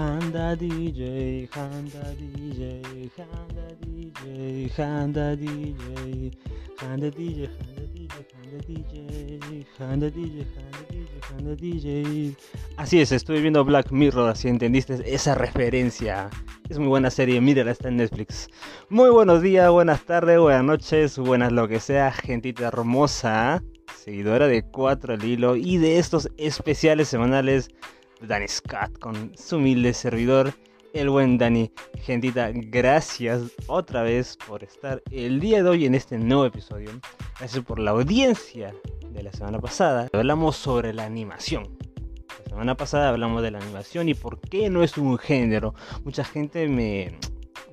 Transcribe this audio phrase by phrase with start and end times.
[0.00, 6.32] Handa DJ, Handa DJ, Handa DJ, Handa DJ,
[6.80, 12.34] Handa DJ, Handa DJ, Handa DJ, Handa DJ, Handa DJ, Handa DJ.
[12.78, 16.30] Así es, estuve viendo Black Mirror, si entendiste esa referencia.
[16.70, 18.48] Es muy buena serie, mírala, está en Netflix.
[18.88, 23.62] Muy buenos días, buenas tardes, buenas noches, buenas lo que sea, gentita hermosa,
[24.02, 27.68] seguidora de 4 al hilo y de estos especiales semanales
[28.26, 30.52] Danny Scott con su humilde servidor,
[30.92, 31.70] el buen Danny.
[32.02, 36.90] Gentita, gracias otra vez por estar el día de hoy en este nuevo episodio.
[37.38, 38.74] Gracias por la audiencia
[39.10, 40.08] de la semana pasada.
[40.12, 41.78] Hablamos sobre la animación.
[42.44, 45.74] La semana pasada hablamos de la animación y por qué no es un género.
[46.04, 47.18] Mucha gente me,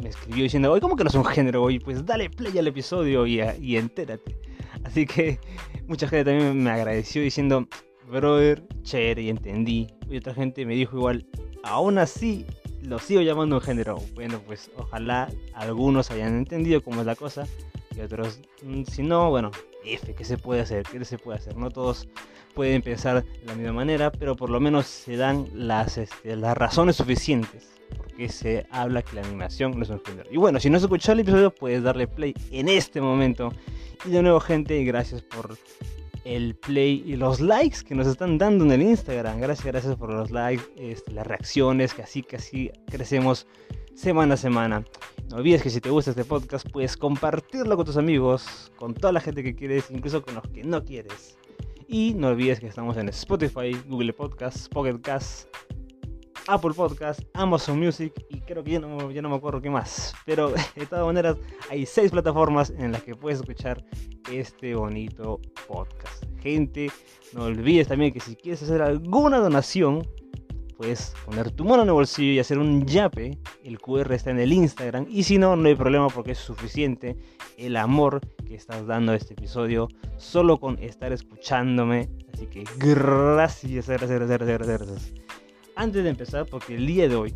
[0.02, 1.64] me escribió diciendo, oye, ¿cómo que no es un género?
[1.64, 1.80] hoy?
[1.80, 4.38] pues dale play al episodio y, y entérate.
[4.84, 5.40] Así que
[5.88, 7.68] mucha gente también me agradeció diciendo,
[8.10, 9.97] brother, chévere, y entendí.
[10.10, 11.26] Y otra gente me dijo igual,
[11.64, 12.46] aún así
[12.82, 13.98] lo sigo llamando un género.
[14.16, 17.46] Bueno, pues ojalá algunos hayan entendido cómo es la cosa
[17.96, 19.52] y otros, mm, si no, bueno,
[19.84, 20.84] F, ¿qué se puede hacer?
[20.84, 21.58] ¿Qué se puede hacer?
[21.58, 22.08] No todos
[22.54, 26.58] pueden pensar de la misma manera, pero por lo menos se dan las, este, las
[26.58, 30.30] razones suficientes porque se habla que la animación no es un género.
[30.32, 33.52] Y bueno, si no has escuchado el episodio, puedes darle play en este momento.
[34.06, 35.58] Y de nuevo, gente, gracias por
[36.28, 39.40] el play y los likes que nos están dando en el Instagram.
[39.40, 42.38] Gracias, gracias por los likes, este, las reacciones, que así, que
[42.90, 43.48] crecemos
[43.96, 44.84] semana a semana.
[45.30, 49.14] No olvides que si te gusta este podcast, puedes compartirlo con tus amigos, con toda
[49.14, 51.38] la gente que quieres, incluso con los que no quieres.
[51.88, 55.48] Y no olvides que estamos en Spotify, Google Podcasts, Pocket Cast,
[56.48, 60.14] Apple Podcast, Amazon Music y creo que ya no, ya no me acuerdo qué más.
[60.26, 61.38] Pero de todas maneras
[61.70, 63.84] hay seis plataformas en las que puedes escuchar
[64.32, 66.24] este bonito podcast.
[66.42, 66.90] Gente,
[67.34, 70.08] no olvides también que si quieres hacer alguna donación,
[70.78, 73.38] puedes poner tu mano en el bolsillo y hacer un yape.
[73.64, 75.08] El QR está en el Instagram.
[75.10, 77.18] Y si no, no hay problema porque es suficiente
[77.58, 82.10] el amor que estás dando a este episodio solo con estar escuchándome.
[82.34, 84.68] Así que gracias, gracias, gracias, gracias.
[84.68, 85.27] gracias
[85.78, 87.36] antes de empezar, porque el día de hoy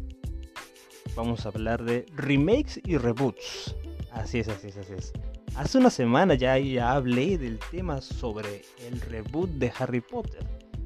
[1.15, 3.75] vamos a hablar de remakes y reboots.
[4.11, 5.13] Así es, así es, así es.
[5.55, 10.43] Hace una semana ya, ya hablé del tema sobre el reboot de Harry Potter.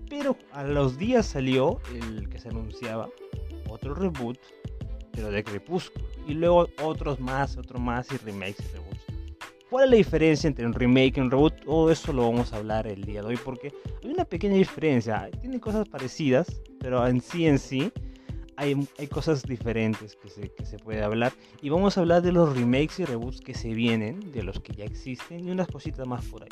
[0.10, 3.10] Pero a los días salió el que se anunciaba
[3.70, 4.38] otro reboot,
[5.12, 6.06] pero de Crepúsculo.
[6.28, 8.95] Y luego otros más, otros más y remakes y reboots.
[9.75, 11.66] ¿Cuál es la diferencia entre un remake y un reboot?
[11.66, 15.30] Todo eso lo vamos a hablar el día de hoy porque hay una pequeña diferencia.
[15.41, 16.47] Tienen cosas parecidas,
[16.80, 17.91] pero en sí en sí
[18.56, 21.34] hay, hay cosas diferentes que se, que se puede hablar.
[21.62, 24.72] Y vamos a hablar de los remakes y reboots que se vienen, de los que
[24.72, 26.50] ya existen y unas cositas más por ahí.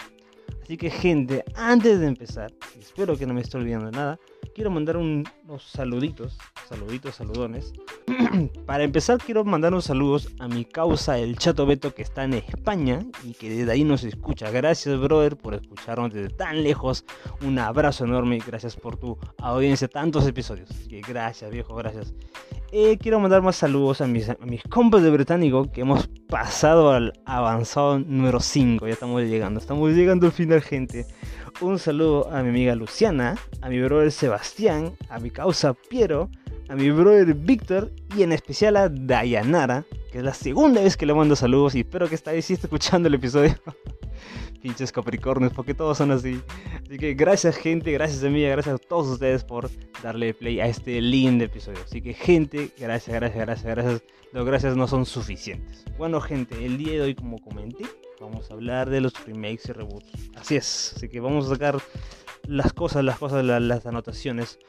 [0.64, 4.20] Así que gente, antes de empezar, espero que no me esté olvidando de nada,
[4.56, 5.28] quiero mandar unos
[5.70, 6.38] saluditos,
[6.70, 7.74] saluditos, saludones.
[8.66, 12.36] Para empezar quiero mandar unos saludos a mi causa, el Chato Beto, que está en
[12.36, 14.52] España y que desde ahí nos escucha.
[14.52, 17.04] Gracias, brother, por escucharnos desde tan lejos.
[17.42, 20.70] Un abrazo enorme gracias por tu audiencia, tantos episodios.
[21.06, 22.14] gracias, viejo, gracias.
[22.76, 26.92] Eh, quiero mandar más saludos a mis, a mis compas de Británico que hemos pasado
[26.92, 28.88] al avanzado número 5.
[28.88, 31.06] Ya estamos llegando, estamos llegando al final, gente.
[31.62, 36.30] Un saludo a mi amiga Luciana, a mi brother Sebastián, a mi causa Piero,
[36.70, 41.06] a mi brother Víctor y en especial a Dayanara, que es la segunda vez que
[41.06, 43.56] le mando saludos y espero que esta vez esté escuchando el episodio.
[44.62, 46.42] Pinches Capricornios, porque todos son así.
[46.86, 49.70] Así que gracias gente, gracias a mí, gracias a todos ustedes por
[50.02, 51.80] darle play a este lindo episodio.
[51.84, 54.04] Así que gente, gracias, gracias, gracias, gracias.
[54.32, 55.84] Los gracias no son suficientes.
[55.98, 57.86] Bueno gente, el día de hoy como comenté,
[58.24, 60.32] vamos a hablar de los remakes y reboots.
[60.36, 61.78] Así es, así que vamos a sacar
[62.48, 64.60] las cosas, las cosas, las, las anotaciones.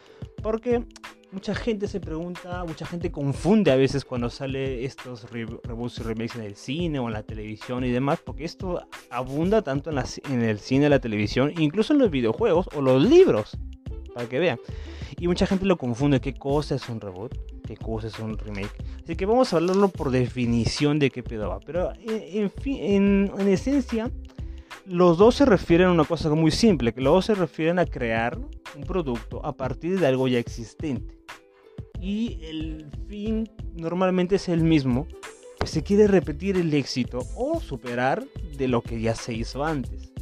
[0.42, 0.84] Porque
[1.32, 6.36] mucha gente se pregunta, mucha gente confunde a veces cuando sale estos reboots y remakes
[6.36, 9.98] en el cine o en la televisión y demás, porque esto abunda tanto en,
[10.30, 13.56] en el cine, la televisión, incluso en los videojuegos o los libros,
[14.14, 14.58] para que vean.
[15.18, 17.34] Y mucha gente lo confunde, qué cosa es un reboot,
[17.66, 18.72] qué cosa es un remake.
[19.02, 21.58] Así que vamos a hablarlo por definición de qué pedo.
[21.64, 24.10] Pero en, en, en esencia,
[24.86, 27.86] los dos se refieren a una cosa muy simple, que los dos se refieren a
[27.86, 28.38] crear
[28.76, 31.24] un producto a partir de algo ya existente
[32.04, 35.06] y el fin normalmente es el mismo,
[35.64, 38.24] se quiere repetir el éxito o superar
[38.58, 40.13] de lo que ya se hizo antes.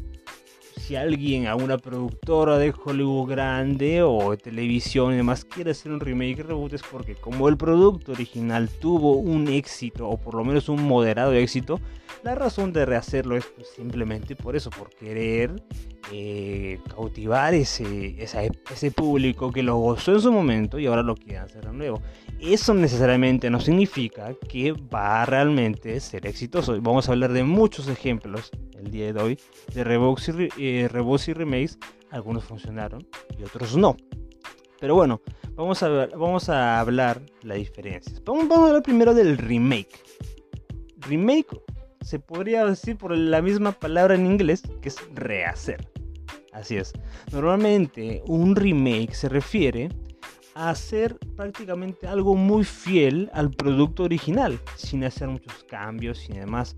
[0.92, 6.42] Si alguien, alguna productora de Hollywood grande o televisión y demás quiere hacer un remake
[6.42, 10.82] reboot es porque como el producto original tuvo un éxito o por lo menos un
[10.82, 11.80] moderado éxito,
[12.22, 15.62] la razón de rehacerlo es pues, simplemente por eso, por querer
[16.12, 21.38] eh, cautivar ese, ese público que lo gozó en su momento y ahora lo quiere
[21.38, 22.00] hacer de nuevo.
[22.40, 26.80] Eso necesariamente no significa que va a realmente ser exitoso.
[26.80, 29.38] Vamos a hablar de muchos ejemplos el día de hoy
[29.74, 30.88] de reboots y, eh,
[31.26, 31.78] y remakes.
[32.10, 33.06] Algunos funcionaron
[33.38, 33.96] y otros no.
[34.78, 35.22] Pero bueno,
[35.54, 38.20] vamos a, ver, vamos a hablar la diferencia.
[38.24, 40.02] Vamos, vamos a hablar primero del remake.
[40.98, 41.62] Remake
[42.02, 45.88] se podría decir por la misma palabra en inglés, que es rehacer.
[46.52, 46.92] Así es.
[47.32, 49.88] Normalmente un remake se refiere
[50.54, 56.76] a hacer prácticamente algo muy fiel al producto original, sin hacer muchos cambios y demás.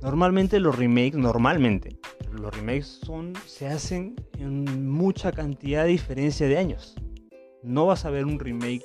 [0.00, 1.98] Normalmente los remakes, normalmente,
[2.32, 6.94] los remakes son, se hacen en mucha cantidad de diferencia de años.
[7.62, 8.82] No vas a ver un remake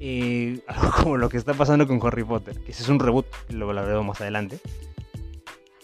[0.00, 3.26] eh, algo como lo que está pasando con Harry Potter, que ese es un reboot,
[3.50, 4.58] lo hablaremos más adelante.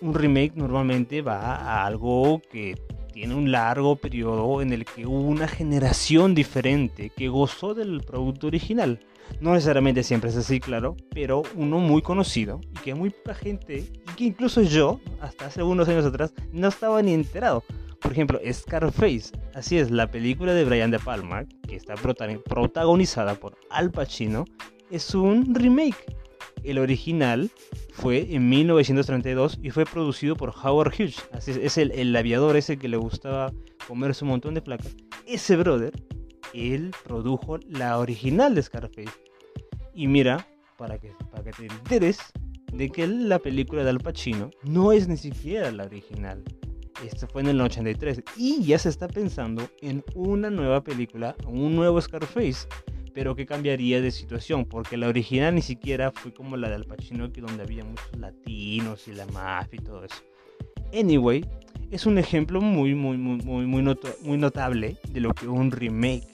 [0.01, 2.75] Un remake normalmente va a algo que
[3.13, 8.47] tiene un largo periodo en el que hubo una generación diferente que gozó del producto
[8.47, 9.01] original.
[9.41, 13.79] No necesariamente siempre es así, claro, pero uno muy conocido y que muy poca gente,
[13.79, 17.65] y que incluso yo, hasta hace unos años atrás, no estaba ni enterado.
[18.01, 23.57] Por ejemplo, Scarface, así es, la película de Brian De Palma, que está protagonizada por
[23.71, 24.45] Al Pacino,
[24.91, 26.05] es un remake.
[26.63, 27.51] El original
[27.93, 31.29] fue en 1932 y fue producido por Howard Hughes.
[31.33, 33.53] Así es, es el, el, aviador ese que le gustaba
[33.87, 34.97] comerse un montón de placas.
[35.27, 35.93] Ese brother,
[36.55, 39.11] él produjo la original de Scarface.
[39.95, 40.47] Y mira,
[40.77, 42.19] para que, para que te enteres
[42.73, 46.43] de que la película de Al Pacino no es ni siquiera la original.
[47.05, 51.77] Este fue en el 83 y ya se está pensando en una nueva película, un
[51.77, 52.67] nuevo Scarface,
[53.13, 56.85] pero que cambiaría de situación, porque la original ni siquiera fue como la de Al
[56.85, 60.23] Pacino, que donde había muchos latinos y la mafia y todo eso.
[60.95, 61.45] Anyway,
[61.91, 66.27] es un ejemplo muy, muy, muy, muy, notable de lo que un remake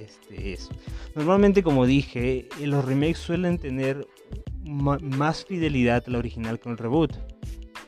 [0.00, 0.68] este es.
[1.14, 4.06] Normalmente, como dije, los remakes suelen tener
[4.64, 7.16] más fidelidad a la original que el reboot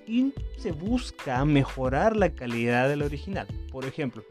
[0.09, 3.47] y se busca mejorar la calidad del original.
[3.71, 4.25] Por ejemplo,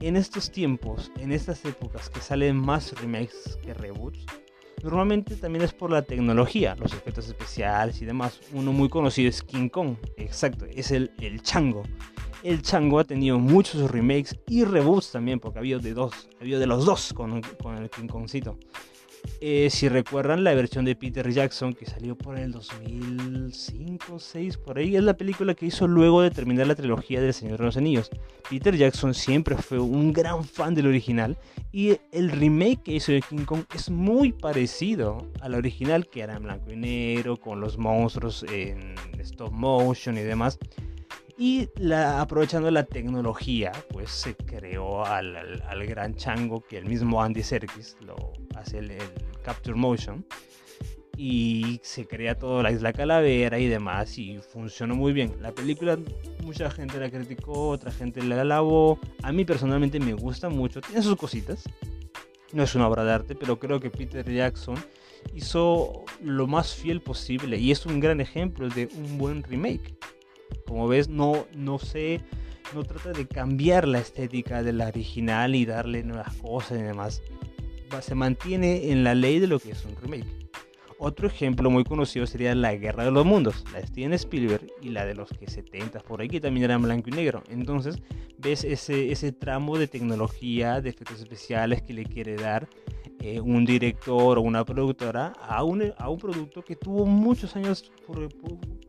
[0.00, 4.24] en estos tiempos, en estas épocas que salen más remakes que reboots,
[4.82, 8.40] normalmente también es por la tecnología, los efectos especiales y demás.
[8.52, 11.82] Uno muy conocido es King Kong, exacto, es el, el chango.
[12.44, 16.44] El chango ha tenido muchos remakes y reboots también, porque ha habido de dos, ha
[16.44, 18.56] de los dos con, con el King Kongcito.
[19.40, 24.78] Eh, si recuerdan la versión de Peter Jackson que salió por el 2005 2006 por
[24.78, 27.76] ahí, es la película que hizo luego de terminar la trilogía del Señor de los
[27.76, 28.10] Anillos.
[28.48, 31.36] Peter Jackson siempre fue un gran fan del original
[31.72, 36.36] y el remake que hizo de King Kong es muy parecido al original que era
[36.36, 40.58] en blanco y negro, con los monstruos en stop motion y demás.
[41.40, 47.44] Y aprovechando la tecnología, pues se creó al, al, gran chango que el mismo Andy
[47.44, 48.16] Serkis lo
[48.56, 48.98] hace el,
[49.44, 50.26] Capture Motion.
[51.16, 54.18] Y se crea toda la isla Calavera y demás.
[54.18, 55.36] Y funcionó muy bien.
[55.40, 55.96] La película,
[56.42, 58.98] mucha gente la criticó, otra gente la alabó.
[59.22, 60.80] A mí personalmente me gusta mucho.
[60.80, 61.62] Tiene sus cositas.
[62.52, 64.76] No es una obra de arte, pero creo que Peter Jackson
[65.34, 67.58] hizo lo más fiel posible.
[67.58, 69.96] Y es un gran ejemplo de un buen remake.
[70.66, 72.20] Como ves, no, no sé,
[72.74, 77.22] no trata de cambiar la estética de la original y darle nuevas cosas y demás.
[78.00, 80.48] Se mantiene en la ley de lo que es un remake.
[81.00, 84.88] Otro ejemplo muy conocido sería La Guerra de los Mundos, la de Steven Spielberg y
[84.88, 87.44] la de los que 70 por ahí, que también era en blanco y negro.
[87.48, 88.02] Entonces,
[88.36, 92.68] ves ese, ese tramo de tecnología, de efectos especiales que le quiere dar
[93.20, 97.92] eh, un director o una productora a un, a un producto que tuvo muchos años,
[98.06, 98.28] por,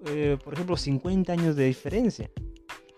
[0.05, 2.29] eh, por ejemplo, 50 años de diferencia.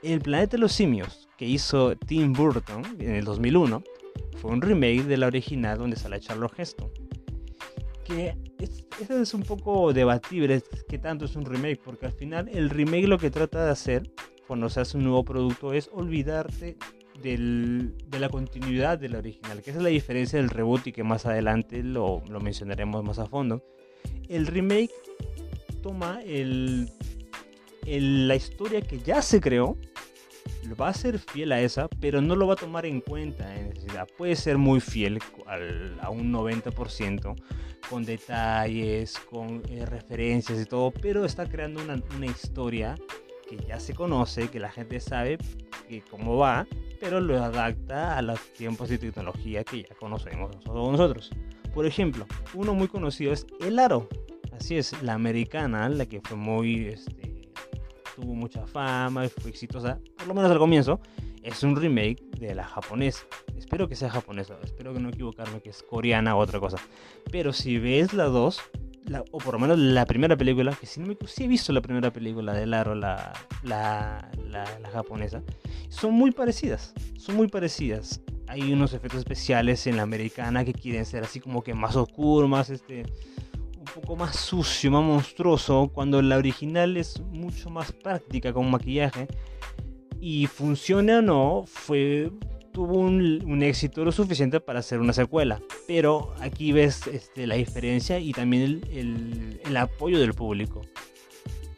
[0.03, 3.84] El planeta de los simios que hizo Tim Burton en el 2001
[4.38, 6.91] fue un remake de la original donde sale Charles Heston.
[8.03, 12.50] Que es, eso es un poco debatible, que tanto es un remake, porque al final
[12.50, 14.12] el remake lo que trata de hacer
[14.48, 16.77] cuando se hace un nuevo producto es olvidarte
[17.22, 21.03] de la continuidad de la original, que esa es la diferencia del reboot y que
[21.03, 23.63] más adelante lo, lo mencionaremos más a fondo.
[24.27, 24.91] El remake
[25.81, 26.89] toma el,
[27.85, 29.77] la historia que ya se creó,
[30.79, 33.69] va a ser fiel a esa, pero no lo va a tomar en cuenta en
[33.69, 34.07] necesidad.
[34.17, 35.19] Puede ser muy fiel
[36.01, 37.35] a un 90%,
[37.89, 42.95] con detalles, con eh, referencias y todo, pero está creando una, una historia
[43.50, 45.38] que ya se conoce, que la gente sabe
[45.89, 46.65] que cómo va,
[47.00, 51.31] pero lo adapta a los tiempos y tecnología que ya conocemos nosotros.
[51.73, 54.07] Por ejemplo, uno muy conocido es El Aro.
[54.62, 57.50] Así es, la americana, la que fue muy, este,
[58.15, 61.00] tuvo mucha fama y fue exitosa, por lo menos al comienzo,
[61.41, 63.24] es un remake de la japonesa.
[63.58, 66.77] Espero que sea japonesa, espero que no equivocarme, que es coreana o otra cosa.
[67.32, 68.62] Pero si ves la dos,
[69.32, 71.82] o por lo menos la primera película, que si no me sí he visto la
[71.82, 75.41] primera película de Laro, la, la, la, la, japonesa,
[75.89, 78.22] son muy parecidas, son muy parecidas.
[78.46, 82.48] Hay unos efectos especiales en la americana que quieren ser así como que más oscuro,
[82.48, 83.06] más este,
[83.93, 89.27] poco más sucio, más monstruoso, cuando la original es mucho más práctica con maquillaje.
[90.19, 92.31] Y funciona o no, fue
[92.71, 95.62] tuvo un, éxito lo suficiente para hacer una secuela.
[95.88, 100.81] Pero aquí ves este, la diferencia y también el, apoyo del público.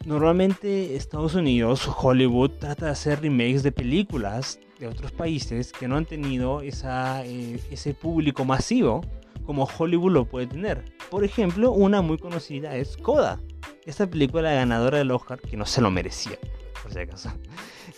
[0.05, 5.95] Normalmente Estados Unidos, Hollywood, trata de hacer remakes de películas de otros países que no
[5.95, 9.01] han tenido esa, eh, ese público masivo
[9.45, 10.83] como Hollywood lo puede tener.
[11.09, 13.39] Por ejemplo, una muy conocida es Coda.
[13.85, 16.37] Esta película ganadora del Oscar, que no se lo merecía,
[16.81, 17.31] por si acaso.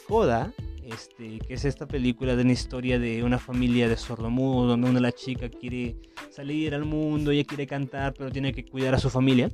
[0.07, 0.51] Coda
[0.85, 4.99] este, que es esta película de una historia de una familia de sordomudos, donde una
[4.99, 5.95] de las chicas quiere
[6.29, 9.49] salir al mundo, ella quiere cantar, pero tiene que cuidar a su familia.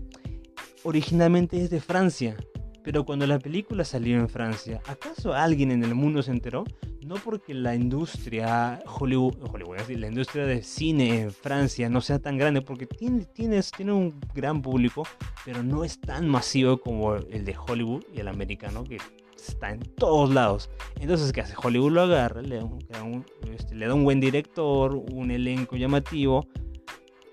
[0.83, 2.35] Originalmente es de Francia,
[2.83, 6.63] pero cuando la película salió en Francia, ¿acaso alguien en el mundo se enteró?
[7.05, 12.37] No porque la industria Hollywood, Hollywood la industria de cine en Francia no sea tan
[12.37, 15.03] grande, porque tiene, tiene, tiene un gran público,
[15.45, 18.97] pero no es tan masivo como el de Hollywood y el americano, que
[19.35, 20.69] está en todos lados.
[20.99, 21.55] Entonces, ¿qué hace?
[21.61, 26.47] Hollywood lo agarra, le da un, este, le da un buen director, un elenco llamativo,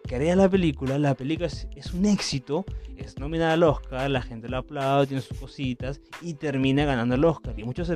[0.09, 2.65] crea la película, la película es, un éxito,
[2.97, 7.25] es nominada al Oscar, la gente lo aplaude, tiene sus cositas y termina ganando el
[7.25, 7.55] Oscar.
[7.59, 7.93] Y muchos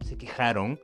[0.00, 0.78] se quejaron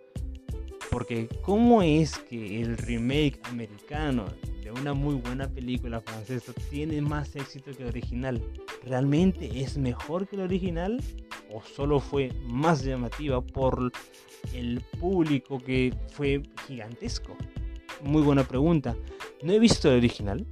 [0.90, 4.26] porque ¿cómo es que el remake americano
[4.62, 8.42] de una muy buena película francesa tiene más éxito que el original?
[8.84, 11.00] ¿Realmente es mejor que el original?
[11.50, 13.92] ¿O solo fue más llamativa por
[14.52, 17.36] el público que fue gigantesco?
[18.02, 18.96] Muy buena pregunta.
[19.42, 20.46] No he visto el original,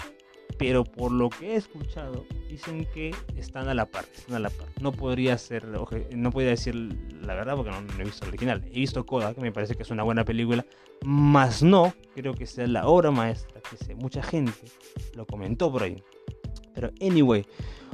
[0.58, 4.50] pero por lo que he escuchado, dicen que están a la par, están a la
[4.50, 4.68] par.
[4.80, 8.62] No podría ser, no podría decir la verdad porque no, he visto el original.
[8.66, 10.64] He visto Coda, que me parece que es una buena película,
[11.04, 14.52] más no creo que sea la obra maestra, que sé, mucha gente
[15.14, 16.02] lo comentó por ahí.
[16.74, 17.44] Pero anyway,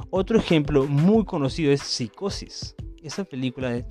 [0.09, 2.75] otro ejemplo muy conocido es Psicosis.
[3.03, 3.85] Esa película de...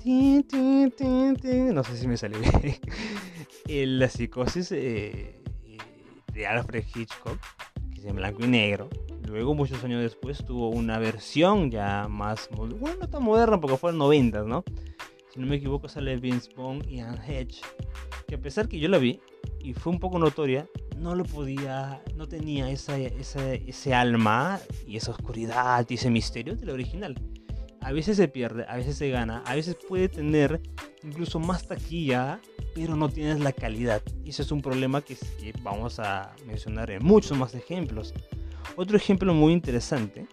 [1.73, 2.77] No sé si me salió bien.
[3.99, 5.77] la psicosis eh, eh,
[6.33, 7.39] de Alfred Hitchcock
[8.07, 8.89] en blanco y negro.
[9.27, 13.91] Luego, muchos años después, tuvo una versión ya más, bueno, no tan moderna porque fue
[13.91, 14.63] en 90, ¿no?
[15.33, 17.61] Si no me equivoco, sale Vince Vaughn y Anne Hedge.
[18.27, 19.19] Que a pesar que yo la vi
[19.59, 24.97] y fue un poco notoria, no lo podía, no tenía esa, esa, ese alma y
[24.97, 27.15] esa oscuridad y ese misterio del original.
[27.87, 30.59] A veces se pierde, a veces se gana, a veces puede tener
[31.03, 32.41] incluso más taquilla
[32.75, 34.01] pero no tienes la calidad.
[34.25, 35.15] Y ese es un problema que,
[35.63, 38.13] vamos a mencionar en muchos más ejemplos.
[38.75, 40.27] Otro ejemplo muy interesante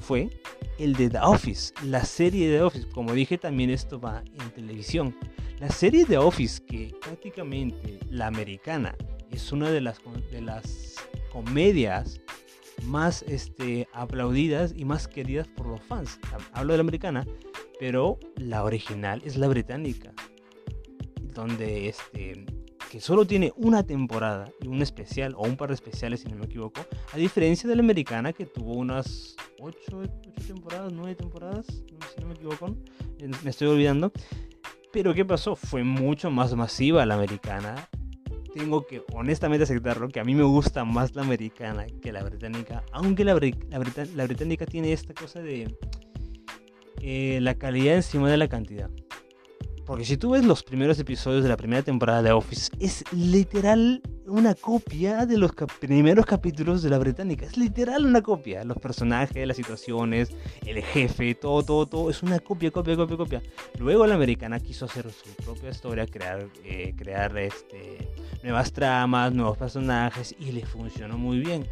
[0.00, 0.30] fue
[0.78, 2.88] el de The Office, la serie de The Office.
[2.88, 5.14] Como dije, también esto va en televisión.
[5.60, 8.96] La serie de Office, que prácticamente la americana
[9.30, 10.00] es una de las
[11.30, 12.18] comedias
[12.82, 16.18] más este, aplaudidas y más queridas por los fans.
[16.52, 17.26] Hablo de la americana,
[17.78, 20.12] pero la original es la británica
[21.34, 22.44] donde este
[22.90, 26.36] que solo tiene una temporada y un especial o un par de especiales si no
[26.36, 26.80] me equivoco,
[27.12, 30.02] a diferencia de la americana que tuvo unas 8,
[30.46, 32.76] temporadas, 9 temporadas, si no me equivoco,
[33.42, 34.12] me estoy olvidando.
[34.92, 35.56] Pero ¿qué pasó?
[35.56, 37.88] Fue mucho más masiva la americana.
[38.54, 42.84] Tengo que honestamente aceptarlo, que a mí me gusta más la americana que la británica,
[42.92, 45.76] aunque la, británica tiene esta cosa de
[47.00, 48.88] eh, la calidad encima de la cantidad.
[49.86, 54.00] Porque si tú ves los primeros episodios de la primera temporada de Office, es literal
[54.26, 57.44] una copia de los primeros capítulos de la británica.
[57.44, 58.64] Es literal una copia.
[58.64, 60.30] Los personajes, las situaciones,
[60.64, 62.10] el jefe, todo, todo, todo.
[62.10, 63.42] Es una copia, copia, copia, copia.
[63.78, 68.08] Luego la americana quiso hacer su propia historia, crear, eh, crear este,
[68.42, 71.66] nuevas tramas, nuevos personajes y le funcionó muy bien.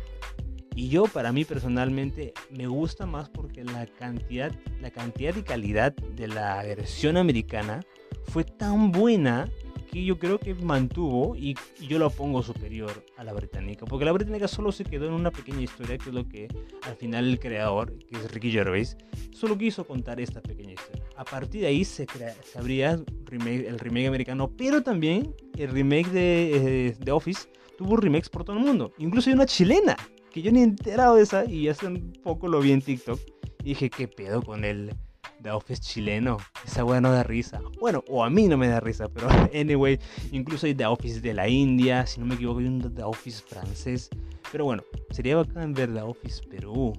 [0.74, 5.92] Y yo, para mí personalmente, me gusta más porque la cantidad, la cantidad y calidad
[5.92, 7.82] de la versión americana
[8.26, 9.48] fue tan buena
[9.92, 11.54] aquí yo creo que mantuvo y,
[11.86, 15.30] yo lo pongo superior a la británica, porque la británica solo se quedó en una
[15.30, 16.48] pequeña historia, que es lo que
[16.82, 18.96] al final el creador, que es Ricky Gervais,
[19.32, 21.04] solo quiso contar esta pequeña historia.
[21.16, 26.08] A partir de ahí se, crea, se abría el remake americano, pero también el remake
[26.08, 29.96] de, eh, de Office tuvo remakes por todo el mundo, incluso hay una chilena,
[30.30, 33.20] que yo ni he enterado de esa y hace un poco lo vi en TikTok
[33.60, 34.94] y dije, ¿qué pedo con el
[35.42, 36.38] The Office chileno.
[36.64, 37.60] Esa weá no da risa.
[37.80, 39.98] Bueno, o a mí no me da risa, pero anyway,
[40.30, 43.42] incluso hay The Office de la India, si no me equivoco, hay un The Office
[43.46, 44.08] francés.
[44.50, 46.92] Pero bueno, sería bacán ver The Office Perú.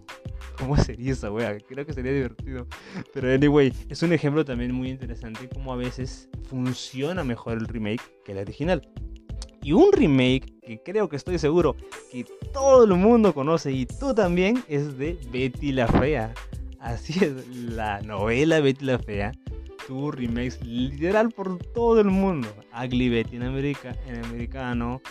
[0.57, 1.57] ¿Cómo sería esa weá?
[1.59, 2.67] Creo que sería divertido.
[3.13, 8.01] Pero anyway, es un ejemplo también muy interesante como a veces funciona mejor el remake
[8.25, 8.81] que el original.
[9.61, 11.75] Y un remake que creo que estoy seguro
[12.11, 16.33] que todo el mundo conoce y tú también es de Betty la Fea.
[16.83, 19.31] Así es, la novela Betty la Fea
[19.87, 22.53] tuvo remakes literal por todo el mundo.
[22.77, 25.01] Ugly Betty en, América, en americano.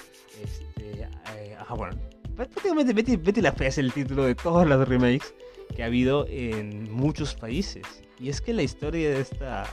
[0.42, 1.96] Este, eh, bueno.
[2.36, 5.34] Prácticamente Betty, la Fea es el título de todos los remakes
[5.74, 7.84] que ha habido en muchos países.
[8.20, 9.64] Y es que la historia de esta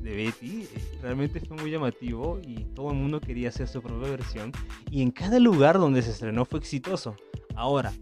[0.00, 4.08] de Betty eh, realmente fue muy llamativo y todo el mundo quería hacer su propia
[4.08, 4.52] versión.
[4.90, 7.14] Y en cada lugar donde se estrenó fue exitoso.
[7.54, 7.92] Ahora,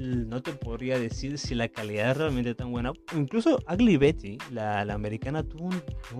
[0.00, 2.92] no te podría decir si la calidad es realmente tan buena.
[3.14, 5.70] Incluso Ugly Betty, la, americana, tuvo,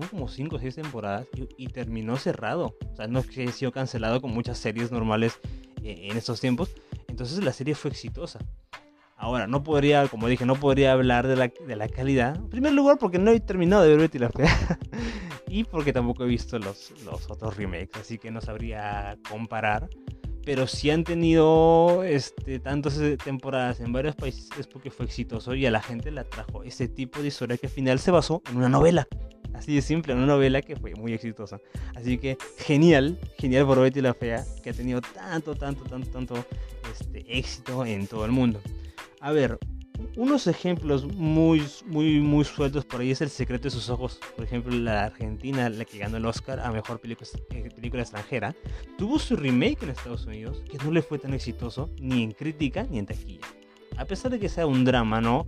[0.09, 2.75] como 5 o 6 temporadas y, terminó cerrado.
[2.91, 5.39] O sea, no es haya sido cancelado como muchas series normales
[5.83, 6.73] eh, en estos tiempos.
[7.07, 8.39] Entonces la serie fue exitosa.
[9.17, 12.35] Ahora, no podría, como dije, no podría hablar de la, de la calidad.
[12.35, 14.79] En primer lugar, porque no he terminado de ver Betty la Fea.
[15.47, 17.99] y porque tampoco he visto los, los otros remakes.
[17.99, 19.89] Así que no sabría comparar
[20.45, 25.53] pero si han tenido este, tantas eh, temporadas en varios países es porque fue exitoso
[25.53, 28.41] y a la gente le atrajo ese tipo de historia que al final se basó
[28.49, 29.07] en una novela.
[29.53, 31.59] Así de simple, en una novela que fue muy exitosa.
[31.95, 36.45] Así que genial, genial por Betty la Fea, que ha tenido tanto, tanto, tanto, tanto
[36.91, 38.59] este, éxito en todo el mundo.
[39.19, 39.59] A ver,
[40.15, 44.19] unos ejemplos muy, muy, muy sueltos por ahí es El secreto de sus ojos.
[44.35, 48.55] Por ejemplo, la Argentina, la que ganó el Oscar a mejor película, eh, película extranjera,
[48.97, 52.83] tuvo su remake en Estados Unidos, que no le fue tan exitoso ni en crítica
[52.89, 53.47] ni en taquilla.
[53.97, 55.45] A pesar de que sea un drama, ¿no?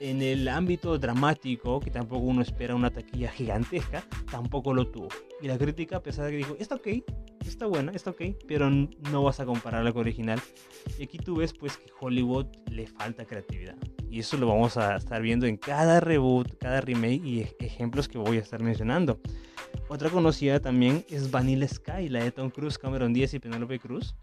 [0.00, 5.08] En el ámbito dramático, que tampoco uno espera una taquilla gigantesca, tampoco lo tuvo.
[5.42, 6.88] Y la crítica, a pesar de que dijo, está ok,
[7.46, 10.40] está buena, está ok, pero no vas a compararla con original.
[10.98, 13.76] Y aquí tú ves pues que Hollywood le falta creatividad.
[14.10, 18.18] Y eso lo vamos a estar viendo en cada reboot, cada remake y ejemplos que
[18.18, 19.20] voy a estar mencionando.
[19.88, 24.14] Otra conocida también es Vanilla Sky, la de Tom Cruise, Cameron Diaz y Penelope Cruz.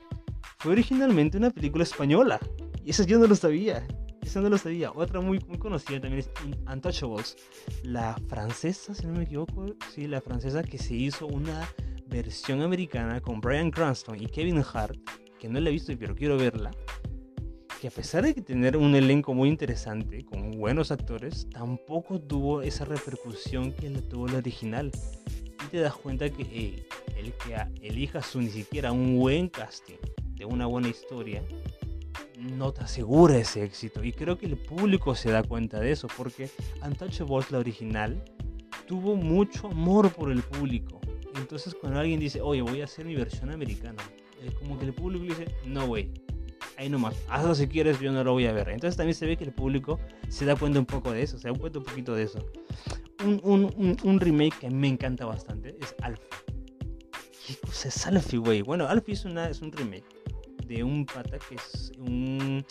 [0.60, 2.40] Fue originalmente una película española.
[2.84, 3.86] Y eso yo no lo sabía.
[4.28, 4.92] Eso no lo sabía.
[4.92, 6.30] Otra muy, muy conocida también es
[6.70, 7.38] Untouchables.
[7.84, 9.68] La francesa, si no me equivoco.
[9.96, 11.66] Sí, la francesa que se hizo una
[12.08, 15.00] versión americana con Brian Cranston y Kevin Hart,
[15.40, 16.72] que no la he visto pero quiero verla,
[17.80, 22.84] que a pesar de tener un elenco muy interesante, con buenos actores, tampoco tuvo esa
[22.84, 24.92] repercusión que tuvo el original.
[25.66, 26.86] Y te das cuenta que eh,
[27.16, 29.96] el que elijas ni siquiera un buen casting
[30.36, 31.42] de una buena historia,
[32.38, 34.04] no te asegura ese éxito.
[34.04, 36.50] Y creo que el público se da cuenta de eso, porque
[36.86, 38.24] Untouchables, la original,
[38.86, 41.02] tuvo mucho amor por el público.
[41.36, 44.02] Entonces cuando alguien dice, oye, voy a hacer mi versión americana,
[44.44, 46.12] es como que el público dice, no, güey,
[46.78, 48.70] ahí nomás, hazlo si quieres, yo no lo voy a ver.
[48.70, 51.50] Entonces también se ve que el público se da cuenta un poco de eso, se
[51.50, 52.46] da cuenta un poquito de eso.
[53.24, 56.28] Un, un, un, remake que me encanta bastante es Alfie.
[57.48, 58.62] ¿Qué cosa es Alfie, güey?
[58.62, 60.17] Bueno, Alfie es, una, es un remake
[60.68, 62.66] de un pata que es un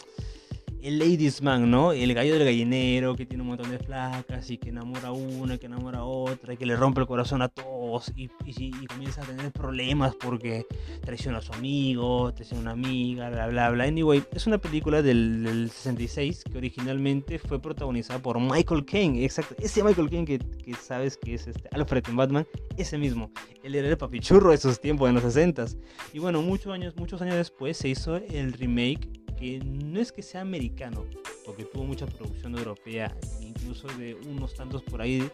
[0.87, 1.91] el ladies man, ¿no?
[1.91, 5.59] El gallo del gallinero que tiene un montón de flacas y que enamora a una,
[5.59, 9.23] que enamora a otra y que le rompe el corazón a todos y, y, comienza
[9.23, 10.65] a tener problemas porque
[11.01, 13.85] traiciona a su amigo, traiciona a una amiga, bla, bla, bla.
[13.85, 19.83] Anyway, es una película del, 66 que originalmente fue protagonizada por Michael Caine, exacto, ese
[19.83, 22.47] Michael Caine que, que sabes que es este Alfred en Batman,
[22.77, 23.33] ese mismo.
[23.65, 25.77] Él era el papichurro de esos tiempos, en los 60s.
[26.13, 30.23] Y bueno, muchos años, muchos años después se hizo el remake que no es que
[30.23, 31.05] sea americano,
[31.45, 35.29] porque tuvo mucha producción europea, incluso de unos tantos por ahí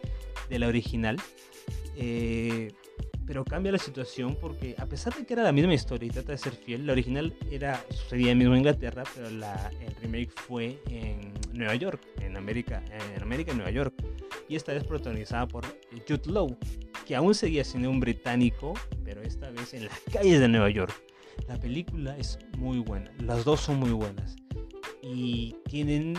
[0.49, 1.17] de la original.
[1.95, 2.71] Eh,
[3.25, 6.33] pero cambia la situación porque a pesar de que era la misma historia y trata
[6.33, 10.77] de ser fiel, la original era sucedía mismo en Inglaterra, pero la, el remake fue
[10.89, 12.83] en Nueva York, en América,
[13.15, 13.93] en América, en Nueva York,
[14.49, 15.65] y esta vez protagonizada por
[16.07, 16.57] Jude Law,
[17.07, 18.73] que aún seguía siendo un británico,
[19.05, 21.12] pero esta vez en las calles de Nueva York.
[21.47, 24.35] La película es muy buena, las dos son muy buenas.
[25.01, 26.17] Y tienen,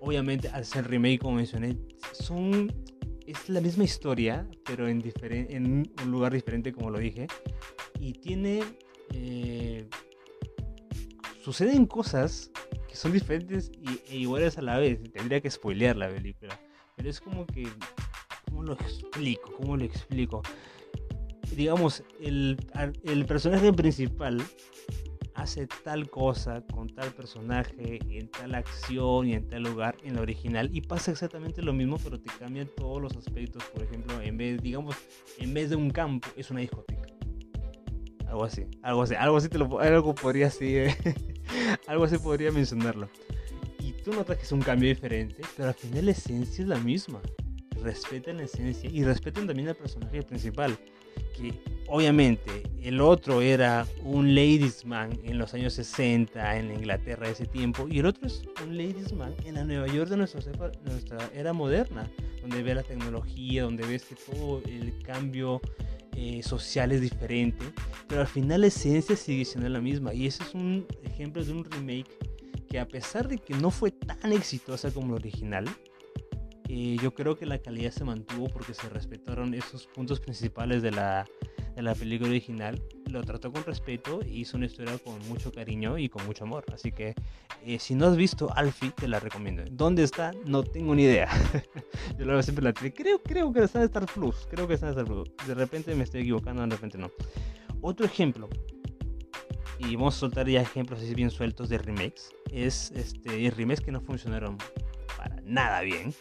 [0.00, 1.76] obviamente, al ser remake, como mencioné,
[2.12, 2.72] son
[3.28, 7.26] es la misma historia, pero en, en un lugar diferente, como lo dije.
[8.00, 8.62] Y tiene...
[9.12, 9.86] Eh,
[11.42, 12.50] suceden cosas
[12.88, 14.98] que son diferentes y, e iguales a la vez.
[15.12, 16.58] Tendría que spoilear la película.
[16.96, 17.68] Pero es como que...
[18.46, 19.52] ¿Cómo lo explico?
[19.52, 20.40] ¿Cómo lo explico?
[21.56, 22.56] Digamos, el,
[23.04, 24.42] el personaje principal
[25.38, 30.22] hace tal cosa con tal personaje, en tal acción y en tal lugar en la
[30.22, 33.62] original y pasa exactamente lo mismo, pero te cambian todos los aspectos.
[33.72, 34.96] Por ejemplo, en vez, digamos,
[35.38, 37.06] en vez de un campo, es una discoteca.
[38.26, 40.96] Algo así, algo así, algo así te lo algo podría así, eh,
[41.86, 43.08] algo así podría mencionarlo.
[43.78, 46.78] Y tú notas que es un cambio diferente, pero al final la esencia es la
[46.78, 47.22] misma.
[47.80, 50.76] Respetan la esencia y respetan también al personaje principal
[51.36, 51.54] que
[51.86, 57.32] obviamente el otro era un ladies man en los años 60 en la Inglaterra de
[57.32, 60.40] ese tiempo y el otro es un ladies man en la Nueva York de nuestra,
[60.84, 62.10] nuestra era moderna,
[62.42, 65.60] donde ves la tecnología, donde ves que todo el cambio
[66.16, 67.64] eh, social es diferente,
[68.08, 71.52] pero al final la esencia sigue siendo la misma y ese es un ejemplo de
[71.52, 72.10] un remake
[72.68, 75.64] que a pesar de que no fue tan exitosa como el original,
[76.68, 80.90] eh, yo creo que la calidad se mantuvo porque se respetaron esos puntos principales de
[80.90, 81.26] la,
[81.74, 82.82] de la película original.
[83.10, 86.64] Lo trató con respeto y hizo una historia con mucho cariño y con mucho amor.
[86.72, 87.14] Así que
[87.64, 89.64] eh, si no has visto Alfie, te la recomiendo.
[89.70, 90.32] ¿Dónde está?
[90.44, 91.28] No tengo ni idea.
[92.18, 94.46] yo lo siempre la Creo, creo que está en Star Plus.
[94.50, 95.30] Creo que está en Star Plus.
[95.46, 97.10] De repente me estoy equivocando, de repente no.
[97.80, 98.48] Otro ejemplo
[99.78, 103.92] y vamos a soltar ya ejemplos así bien sueltos de remakes, es este, remakes que
[103.92, 104.58] no funcionaron
[105.16, 106.14] para nada bien.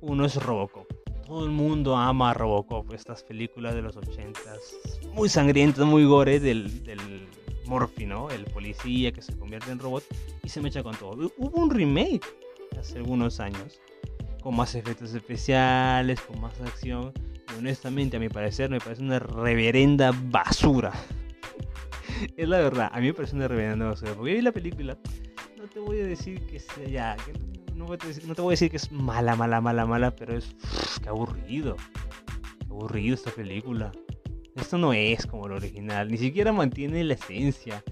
[0.00, 0.86] Uno es Robocop.
[1.26, 6.84] Todo el mundo ama Robocop, estas películas de los 80s, muy sangrientas, muy gore del,
[6.84, 7.26] del
[8.06, 8.30] ¿no?
[8.30, 10.04] El policía que se convierte en robot
[10.42, 11.32] y se mecha con todo.
[11.36, 12.24] Hubo un remake
[12.78, 13.80] hace algunos años,
[14.42, 17.12] con más efectos especiales, con más acción.
[17.52, 20.92] Y honestamente, a mi parecer, me parece una reverenda basura.
[22.36, 24.14] es la verdad, a mí me parece una reverenda basura.
[24.14, 24.96] Porque vi la película,
[25.56, 27.32] no te voy a decir que sea ya, que
[27.76, 30.54] no, te voy a decir que es mala, mala, mala, mala, pero es
[31.02, 31.76] que aburrido.
[32.68, 33.92] aburrido esta película.
[34.54, 37.84] Esto no es como lo original, ni siquiera mantiene la esencia.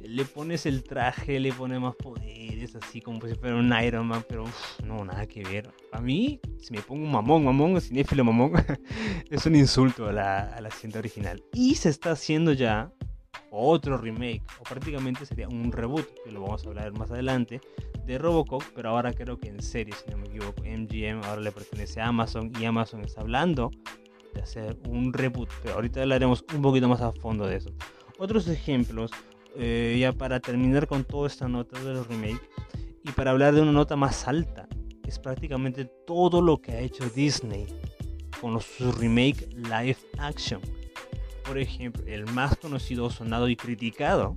[0.00, 4.24] Le pones el traje, le pones más poderes, así como si fuera un Iron Man,
[4.28, 4.44] pero
[4.84, 5.72] no, nada que ver.
[5.90, 8.52] A mí, si me pongo un mamón, mamón, cinéfilo mamón,
[9.30, 11.42] es un insulto a la, a la cinta original.
[11.52, 12.92] Y se está haciendo ya
[13.50, 17.60] otro remake, o prácticamente sería un reboot, que lo vamos a hablar más adelante,
[18.06, 21.52] de Robocop, pero ahora creo que en serie, si no me equivoco, MGM ahora le
[21.52, 23.70] pertenece a Amazon y Amazon está hablando
[24.34, 27.70] de hacer un reboot, pero ahorita hablaremos un poquito más a fondo de eso.
[28.18, 29.10] Otros ejemplos,
[29.56, 32.48] eh, ya para terminar con toda esta nota de los remakes
[33.04, 34.68] y para hablar de una nota más alta,
[35.06, 37.66] es prácticamente todo lo que ha hecho Disney
[38.40, 40.60] con los, sus remake live action.
[41.44, 44.36] Por ejemplo, el más conocido, sonado y criticado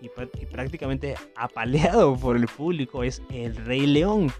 [0.00, 0.08] y,
[0.46, 4.32] prácticamente apaleado por el público es El Rey León.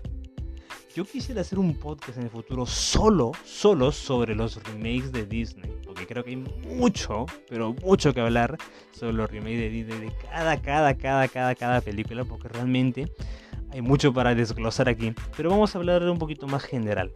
[0.95, 5.71] Yo quisiera hacer un podcast en el futuro solo, solo sobre los remakes de Disney,
[5.85, 8.57] porque creo que hay mucho, pero mucho que hablar
[8.91, 13.13] sobre los remakes de Disney de cada, cada, cada, cada, cada película, porque realmente
[13.71, 15.15] hay mucho para desglosar aquí.
[15.37, 17.13] Pero vamos a hablar un poquito más general.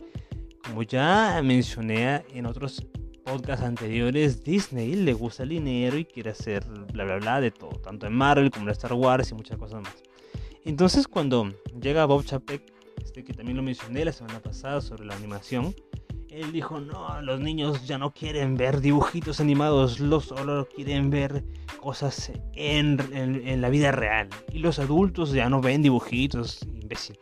[0.64, 2.86] Como ya mencioné en otros
[3.24, 7.70] podcasts anteriores, Disney le gusta el dinero y quiere hacer bla bla bla de todo,
[7.80, 9.94] tanto en Marvel como en Star Wars y muchas cosas más.
[10.64, 15.14] Entonces cuando llega Bob Chapek, este que también lo mencioné la semana pasada sobre la
[15.14, 15.74] animación,
[16.32, 21.44] él dijo, no, los niños ya no quieren ver dibujitos animados, los solo quieren ver
[21.78, 24.28] cosas en, en, la vida real.
[24.50, 27.18] Y los adultos ya no ven dibujitos, imbécil.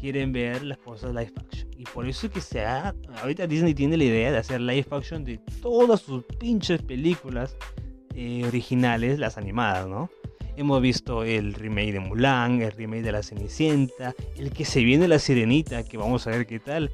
[0.00, 1.68] Quieren ver las cosas live action.
[1.76, 4.86] Y por eso es que se ha, ahorita Disney tiene la idea de hacer live
[4.90, 7.56] action de todas sus pinches películas
[8.14, 10.10] eh, originales, las animadas, ¿no?
[10.60, 15.08] Hemos visto el remake de Mulan, el remake de La Cenicienta, el que se viene
[15.08, 16.90] La Sirenita, que vamos a ver qué tal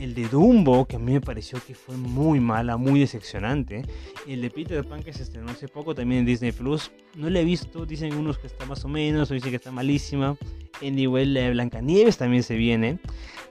[0.00, 3.82] el de Dumbo, que a mí me pareció que fue muy mala, muy decepcionante.
[4.26, 6.90] El de Peter Pan, que se estrenó hace poco también en Disney Plus.
[7.14, 9.70] No la he visto, dicen unos que está más o menos, o dicen que está
[9.70, 10.38] malísima.
[10.80, 13.00] Anyway, la de Blancanieves también se viene.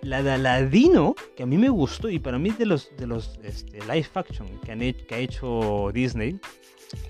[0.01, 3.39] La de Aladino, que a mí me gustó, y para mí de los, de los
[3.43, 6.39] este, live action que, han que ha hecho Disney,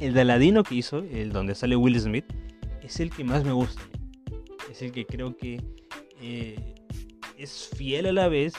[0.02, 2.26] el de Aladino que hizo, el donde sale Will Smith,
[2.90, 3.82] es el que más me gusta.
[4.70, 5.62] Es el que creo que
[6.22, 6.76] eh,
[7.38, 8.54] es fiel a la vez,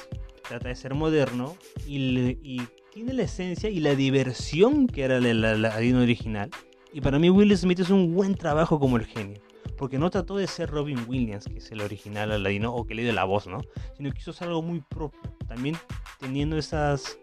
[0.49, 2.62] trata de ser moderno y,
[2.93, 6.51] tiene la esencia y la diversión que era el Aladino original.
[6.93, 9.40] Y para mí Will Smith es un buen trabajo como el genio.
[9.81, 13.03] Porque no trató de ser Robin Williams, que es el original Aladino, o que le
[13.03, 13.62] dio la voz, ¿no?
[13.97, 15.19] Sino que hizo algo muy propio.
[15.49, 15.75] También
[16.19, 17.19] teniendo esas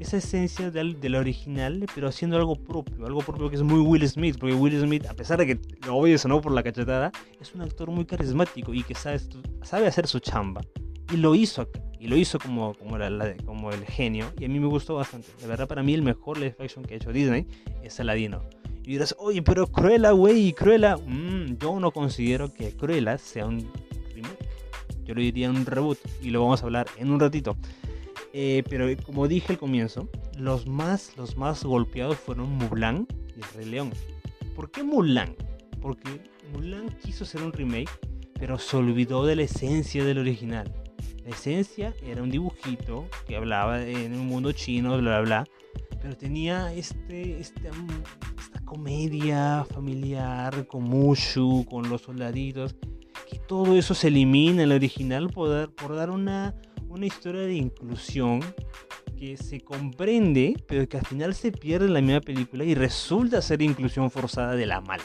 [0.00, 4.08] esa esencia del, del, original, pero haciendo algo propio, algo propio que es muy Will
[4.08, 7.12] Smith, porque Will Smith, a pesar de que lo oyes o no por la cachetada,
[7.38, 9.20] es un actor muy carismático y que sabe,
[9.62, 10.62] sabe hacer su chamba.
[11.12, 14.48] Y lo hizo acá, y lo hizo como, como, la, como el genio, y a
[14.48, 15.28] mí me gustó bastante.
[15.38, 17.46] De verdad, para mí el mejor live action que ha hecho Disney
[17.82, 18.40] es Aladino.
[18.84, 20.96] Y dirás, oye, pero Cruella, güey, Cruella.
[20.96, 23.70] Mm, yo no considero que Cruella sea un
[24.14, 24.48] remake.
[25.04, 27.56] Yo lo diría un reboot, y lo vamos a hablar en un ratito.
[28.32, 33.66] Eh, pero como dije al comienzo, los más, los más golpeados fueron Mulan y Rey
[33.66, 33.90] León.
[34.54, 35.34] ¿Por qué Mulan?
[35.80, 36.20] Porque
[36.52, 37.90] Mulan quiso hacer un remake,
[38.38, 40.72] pero se olvidó de la esencia del original.
[41.24, 45.46] La esencia era un dibujito que hablaba en un mundo chino, bla, bla, bla.
[46.00, 47.68] Pero tenía este, este,
[48.70, 52.76] comedia familiar con Mushu, con los soldaditos.
[53.28, 56.54] Que todo eso se elimina en el original por por dar una,
[56.88, 58.40] una historia de inclusión
[59.18, 63.42] que se comprende, pero que al final se pierde en la misma película y resulta
[63.42, 65.02] ser inclusión forzada de la mala.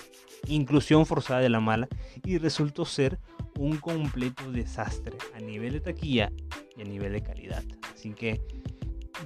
[0.48, 1.88] Inclusión forzada de la mala
[2.24, 3.18] y resultó ser
[3.58, 6.32] un completo desastre a nivel de taquilla
[6.78, 7.64] y a nivel de calidad.
[7.92, 8.42] Así que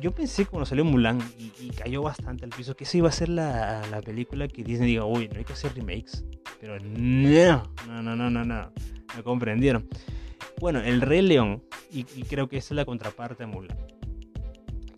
[0.02, 3.30] yo pensé cuando salió Mulan y, cayó bastante al piso que esa iba a ser
[3.30, 6.24] la, la, película que Disney diga, uy, no hay que hacer remakes.
[6.60, 8.72] Pero no, no, no, no, no, no,
[9.24, 9.88] comprendieron.
[10.60, 13.78] Bueno, El Rey León, y, creo que esa es la contraparte de Mulan.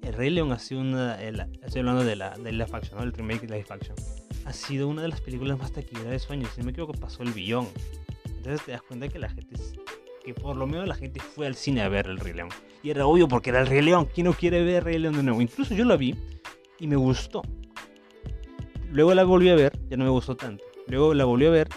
[0.01, 1.21] El Rey León ha sido una.
[1.21, 3.03] estoy hablando de la, de la faction, ¿no?
[3.03, 3.95] el remake de la faction.
[4.45, 6.49] Ha sido una de las películas más taquilleras de sueños.
[6.53, 7.67] Si no me equivoco, pasó el billón.
[8.25, 9.55] Entonces te das cuenta que la gente.
[10.25, 12.49] Que por lo menos la gente fue al cine a ver el Rey León.
[12.83, 14.07] Y era obvio porque era el Rey León.
[14.13, 15.41] ¿Quién no quiere ver Rey León de nuevo?
[15.41, 16.15] Incluso yo la vi
[16.79, 17.41] y me gustó.
[18.91, 20.63] Luego la volví a ver, ya no me gustó tanto.
[20.87, 21.69] Luego la volví a ver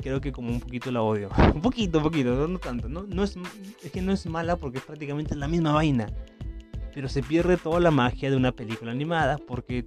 [0.00, 1.28] creo que como un poquito la odio.
[1.54, 2.88] un poquito, un poquito, no, tanto.
[2.88, 3.36] No, no es,
[3.82, 6.06] es que no es mala porque es prácticamente la misma vaina.
[6.94, 9.86] Pero se pierde toda la magia de una película animada porque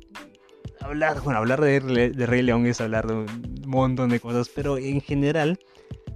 [0.80, 4.78] hablar, bueno, hablar de, de Rey León es hablar de un montón de cosas, pero
[4.78, 5.60] en general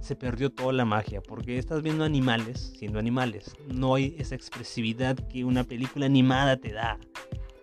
[0.00, 3.54] se perdió toda la magia porque estás viendo animales siendo animales.
[3.66, 6.98] No hay esa expresividad que una película animada te da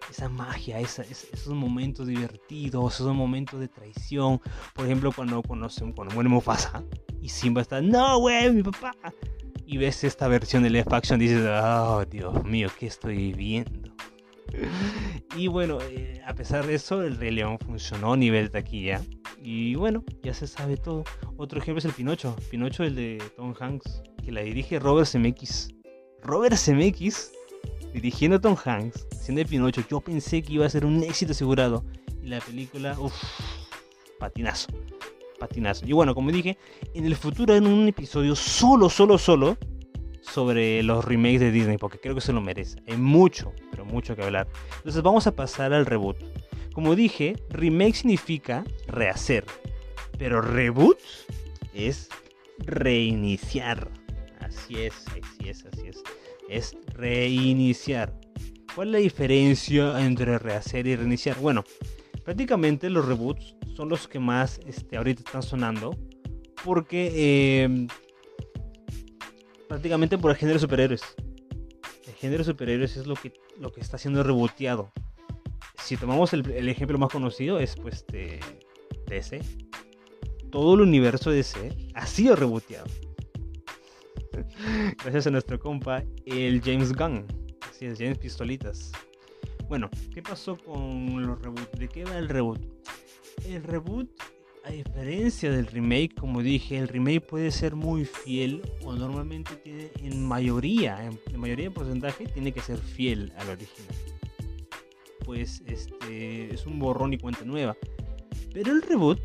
[0.10, 4.40] esa magia, esos momentos divertidos, esos momentos de traición.
[4.74, 6.84] Por ejemplo, cuando, conocen cuando muere Mufasa
[7.22, 8.94] y Simba está, no, güey, mi papá.
[9.66, 13.95] Y ves esta versión de Left Action dices, oh, Dios mío, ¿qué estoy viendo?
[15.36, 19.02] y bueno, eh, a pesar de eso, el Rey León funcionó a nivel taquilla.
[19.42, 21.04] Y bueno, ya se sabe todo.
[21.38, 22.36] Otro ejemplo es el Pinocho.
[22.50, 25.70] Pinocho, el de Tom Hanks, que la dirige Robert Zemeckis.
[26.24, 27.32] Robert Zemeckis
[27.94, 31.32] dirigiendo a Tom Hanks, siendo de Pinocho, yo pensé que iba a ser un éxito
[31.32, 31.86] asegurado.
[32.22, 33.14] Y la película, uff,
[34.20, 34.68] patinazo,
[35.40, 35.86] patinazo.
[35.86, 36.58] Y bueno, como dije,
[36.94, 39.58] en el futuro en un episodio solo, solo, solo
[40.26, 42.80] sobre los remakes de Disney, porque creo que se lo merece.
[42.88, 44.48] Hay mucho, pero mucho que hablar.
[44.78, 46.18] Entonces vamos a pasar al reboot.
[46.74, 49.46] Como dije, remake significa rehacer,
[50.18, 51.00] pero reboot
[51.74, 52.10] es
[52.60, 53.90] reiniciar.
[54.40, 56.04] Así es, así es, así es
[56.50, 58.14] es reiniciar.
[58.74, 61.40] ¿Cuál es la diferencia entre rehacer y reiniciar?
[61.40, 61.64] Bueno,
[62.24, 65.96] prácticamente los reboots son los que más este, ahorita están sonando.
[66.64, 67.88] Porque em,
[69.76, 71.02] prácticamente por el género de superhéroes.
[72.08, 74.94] El género de superhéroes es lo que, lo que está siendo rebooteado.
[75.84, 78.40] Si tomamos el, ejemplo más conocido es pues de
[79.08, 79.42] DC.
[80.50, 82.86] Todo el universo de DC ha sido rebooteado.
[85.04, 87.26] Gracias a nuestro compa, el James Gunn.
[87.70, 88.94] Así es, James Pistolitas.
[89.68, 91.78] Bueno, ¿qué pasó con los reboots?
[91.78, 92.62] ¿De qué va el reboot?
[93.46, 94.10] El reboot,
[94.66, 99.92] a diferencia del remake, como dije, el remake puede ser muy fiel o normalmente tiene
[100.02, 103.96] en mayoría, en, mayoría de porcentaje, tiene que ser fiel al original.
[105.24, 107.78] Pues este es un borrón y cuenta nueva.
[108.54, 109.22] Pero el reboot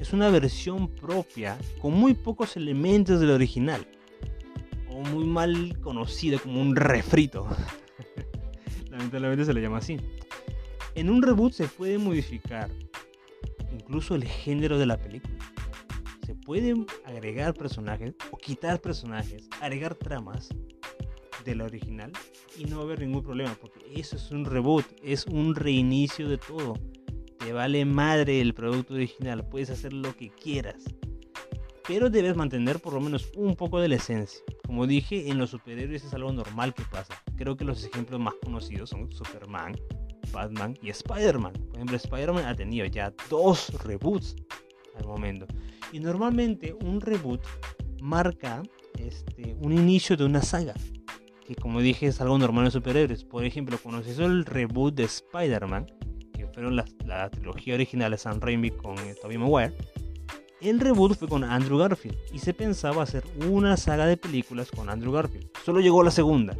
[0.00, 3.86] es una versión propia con muy pocos elementos del original
[5.02, 7.46] muy mal conocido como un refrito.
[8.90, 9.98] Lamentablemente se le llama así.
[10.94, 12.70] En un reboot se puede modificar
[13.88, 15.34] incluso el género de la película.
[16.26, 20.50] Se pueden agregar personajes o quitar personajes, agregar tramas
[21.44, 22.12] de la original
[22.58, 26.28] y no va a haber ningún problema porque eso es un reboot, es un reinicio
[26.28, 26.74] de todo.
[27.38, 30.84] Te vale madre el producto original, puedes hacer lo que quieras
[31.88, 34.42] pero debes mantener por lo menos un poco de la esencia.
[34.66, 37.14] Como dije, en los superhéroes es algo normal que pasa.
[37.34, 39.74] Creo que los ejemplos más conocidos son Superman,
[40.32, 41.52] Batman y Spider-Man.
[41.52, 44.36] Por ejemplo, Spider-Man ha tenido ya dos reboots
[44.96, 45.46] al momento.
[45.92, 47.40] Y normalmente un reboot
[48.00, 48.62] marca
[48.98, 50.74] este, un inicio de una saga.
[51.46, 53.24] que como dije es algo normal en superhéroes.
[53.24, 55.86] Por ejemplo, cuando se hizo el reboot de Spider-Man,
[56.34, 59.72] que fueron la, trilogía original de Sam Raimi con eh, Tobey Maguire,
[60.60, 64.90] el reboot fue con Andrew Garfield y se pensaba hacer una saga de películas con
[64.90, 65.48] Andrew Garfield.
[65.64, 66.56] Solo llegó la segunda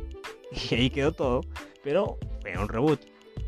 [0.71, 1.41] y ahí quedó todo,
[1.83, 3.01] pero fue un reboot.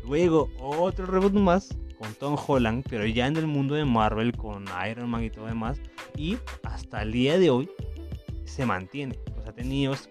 [0.05, 4.65] Luego otro reboot más con Tom Holland, pero ya en el mundo de Marvel con
[4.89, 5.79] Iron Man y todo demás.
[6.17, 7.69] Y hasta el día de hoy
[8.45, 9.15] se mantiene.
[9.35, 10.09] Pues ha tenido su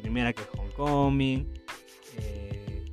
[0.00, 1.48] primera que es Homecoming,
[2.18, 2.84] eh,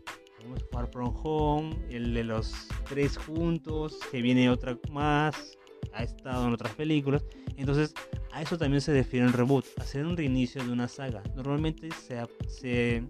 [0.71, 5.57] Far From Home, el de los tres juntos, que viene otra más,
[5.93, 7.23] ha estado en otras películas.
[7.57, 7.93] Entonces,
[8.31, 11.21] a eso también se refiere el reboot, hacer un reinicio de una saga.
[11.35, 13.03] Normalmente se, se,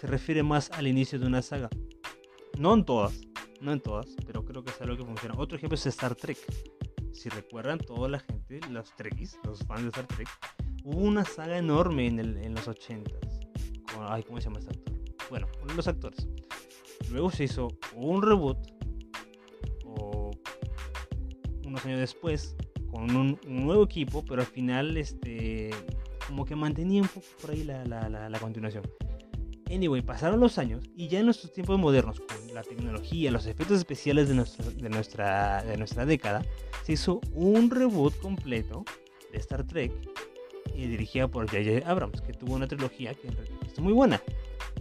[0.00, 1.70] se refiere más al inicio de una saga.
[2.58, 3.20] No en todas,
[3.60, 5.34] no en todas, pero creo que es algo que funciona.
[5.38, 6.38] Otro ejemplo es Star Trek.
[7.12, 10.28] Si recuerdan, toda la gente, los Trekkies, los fans de Star Trek,
[10.84, 13.14] hubo una saga enorme en, el, los 80s.
[13.98, 14.94] Ay, ¿cómo se llama este actor?
[15.28, 16.28] Bueno, uno de los actores.
[17.10, 18.58] Luego se hizo un reboot,
[19.84, 20.30] o
[21.66, 22.56] unos años después,
[22.90, 25.70] con un, nuevo equipo, pero al final, este,
[26.26, 28.84] como que mantenía un poco por ahí la, la, la continuación.
[29.70, 33.78] Anyway, pasaron los años y ya en nuestros tiempos modernos, con la tecnología, los efectos
[33.78, 36.44] especiales de, de, nuestra, de nuestra década,
[36.82, 38.84] se hizo un reboot completo
[39.32, 39.92] de Star Trek
[40.74, 41.88] y dirigida por J.J.
[41.88, 44.20] Abrams, que tuvo una trilogía que es muy buena.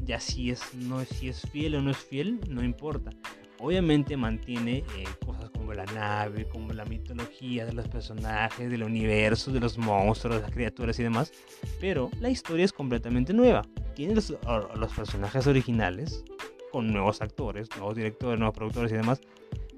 [0.06, 3.12] Ya si es, no, si es fiel o no es fiel, no importa.
[3.60, 9.52] Obviamente mantiene eh, cosas como la nave, como la mitología de los personajes, del universo,
[9.52, 11.32] de los monstruos, las criaturas y demás,
[11.80, 13.62] pero la historia es completamente nueva
[13.94, 14.34] tiene los,
[14.76, 16.24] los, personajes originales,
[16.72, 19.20] con nuevos actores, nuevos directores, nuevos productores y demás,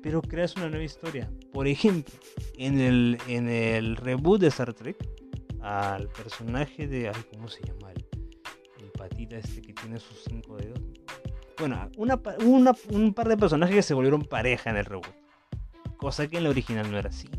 [0.03, 1.31] pero creas una nueva historia.
[1.51, 2.13] Por ejemplo,
[2.55, 4.95] en el, en el reboot de Star Trek,
[5.59, 7.09] al personaje de.
[7.09, 7.91] Ay, ¿Cómo se llama?
[7.91, 8.05] El,
[8.83, 10.79] el patita este que tiene sus cinco dedos.
[11.57, 15.21] Bueno, una, una, un par de personajes que se volvieron pareja en el reboot.
[16.01, 17.29] Cosa que en la original no era así.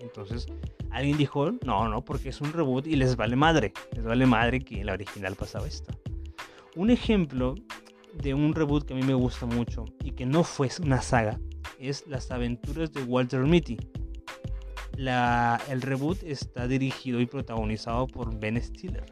[0.00, 0.46] Entonces,
[0.90, 3.74] alguien dijo, no, no, porque es un reboot y les vale madre.
[3.92, 5.92] Les vale madre que en la original pasaba esto.
[6.76, 7.54] Un ejemplo
[8.14, 11.38] de un reboot que a mí me gusta mucho y que no fue una saga
[11.78, 13.76] es Las aventuras de Walter Mitty.
[14.96, 19.04] La, el reboot está dirigido y protagonizado por Ben Stiller.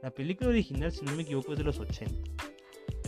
[0.00, 2.14] La película original, si no me equivoco, es de los 80.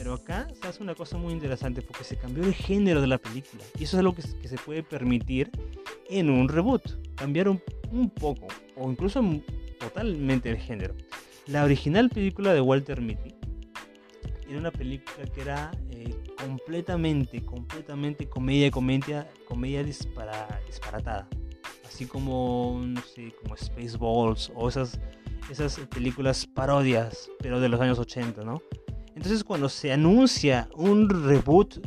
[0.02, 3.18] Pero acá se hace una cosa muy interesante porque se cambió el género de la
[3.18, 3.62] película.
[3.78, 5.50] Y eso es algo que, que se puede permitir
[6.08, 6.82] en un reboot.
[7.16, 7.60] Cambiar un,
[7.92, 9.22] un poco o incluso
[9.78, 10.94] totalmente el género.
[11.48, 13.34] La original película de Walter Mitty
[14.48, 21.28] era una película que era eh, completamente, completamente comedia, comedia, comedia dispara, disparatada.
[21.86, 24.98] Así como, no sé, como Spaceballs o esas,
[25.50, 28.62] esas películas parodias, pero de los años 80, ¿no?
[29.20, 31.86] Entonces cuando se anuncia un reboot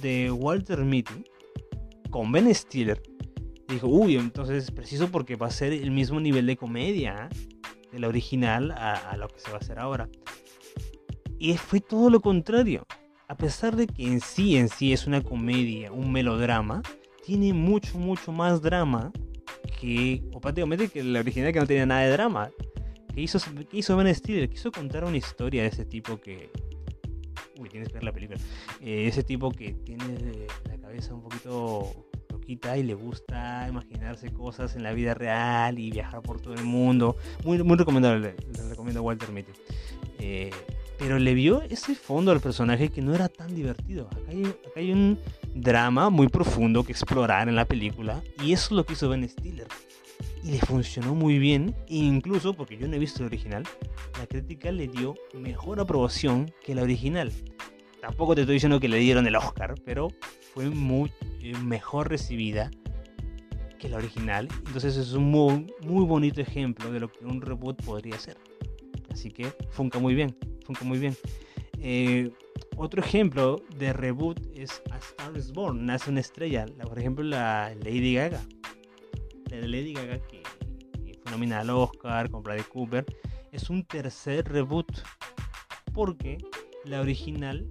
[0.00, 1.24] de Walter Mitty
[2.08, 3.02] con Ben Stiller,
[3.66, 7.30] dijo, uy, entonces es preciso porque va a ser el mismo nivel de comedia
[7.90, 10.08] de la original a, lo que se va a hacer ahora.
[11.40, 12.86] Y fue todo lo contrario.
[13.26, 16.82] A pesar de que en sí, en sí es una comedia, un melodrama,
[17.26, 19.10] tiene mucho, mucho más drama
[19.80, 22.52] que, o prácticamente que la original que no tenía nada de drama.
[23.12, 23.40] Que hizo,
[23.72, 26.52] hizo Ben Stiller, quiso contar una historia de ese tipo que...
[27.58, 28.38] Uy, tienes que ver la película.
[28.80, 34.76] Eh, ese tipo que tiene la cabeza un poquito loquita y le gusta imaginarse cosas
[34.76, 37.16] en la vida real y viajar por todo el mundo.
[37.44, 39.52] Muy, muy recomendable, le, recomiendo Walter Mitty.
[40.20, 40.50] Eh,
[40.98, 44.08] pero le vio ese fondo al personaje que no era tan divertido.
[44.08, 44.32] Acá
[44.76, 45.18] hay, un
[45.54, 49.28] drama muy profundo que explorar en la película y eso es lo que hizo Ben
[49.28, 49.66] Stiller.
[50.42, 53.64] Y le funcionó muy bien, e incluso porque yo no he visto el original,
[54.18, 57.32] la crítica le dio mejor aprobación que la original.
[58.00, 60.08] Tampoco te estoy diciendo que le dieron el Oscar, pero
[60.54, 62.70] fue muy eh, mejor recibida
[63.78, 64.48] que la original.
[64.66, 68.36] Entonces es un muy, muy bonito ejemplo de lo que un reboot podría ser.
[69.10, 70.36] Así que funca muy bien
[70.82, 71.16] muy bien.
[71.80, 72.30] Eh,
[72.76, 76.66] otro ejemplo de reboot es A Star is Born, Nace una estrella.
[76.86, 78.42] por ejemplo, la Lady Gaga.
[79.56, 80.42] De Lady Gaga que,
[81.22, 83.04] fue nominada al Oscar con Bradley Cooper.
[83.52, 84.86] Es un tercer reboot.
[85.92, 86.38] Porque
[86.84, 87.68] la original,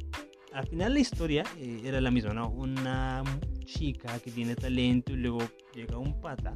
[0.53, 2.49] al final la historia eh, era la misma, ¿no?
[2.49, 3.23] Una
[3.63, 5.39] chica que tiene talento y luego
[5.73, 6.53] llega un pata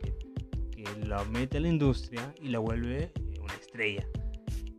[0.00, 4.06] que, que la mete a la industria y la vuelve eh, una estrella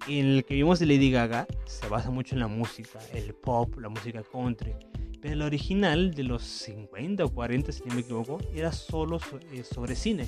[0.07, 3.77] en el que vimos de Lady Gaga se basa mucho en la música, el pop,
[3.77, 4.73] la música country.
[5.21, 9.19] Pero el original de los 50 o 40, si no me equivoco, era solo
[9.51, 10.27] eh, sobre cine.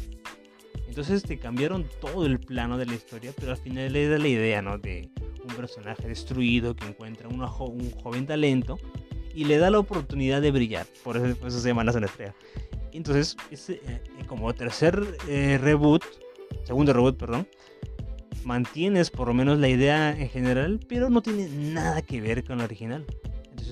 [0.87, 4.61] Entonces te cambiaron todo el plano de la historia, pero al final era la idea,
[4.61, 4.77] ¿no?
[4.77, 5.09] De
[5.43, 8.77] un personaje destruido que encuentra un joven talento
[9.33, 10.85] y le da la oportunidad de brillar.
[11.03, 12.35] Por eso, se llama La Estrella.
[12.91, 13.35] Entonces,
[13.69, 16.03] eh, como tercer eh, reboot,
[16.63, 17.47] segundo reboot, perdón,
[18.43, 22.59] mantienes por lo menos la idea en general, pero no tiene nada que ver con
[22.59, 23.05] la original.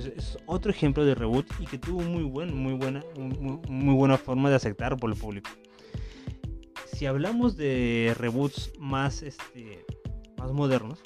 [0.05, 4.49] Es otro ejemplo de reboot y que tuvo muy, buen, muy, buena, muy, buena forma
[4.49, 5.49] de aceptar por el público.
[6.93, 9.85] Si hablamos de reboots más, este,
[10.37, 10.99] más modernos,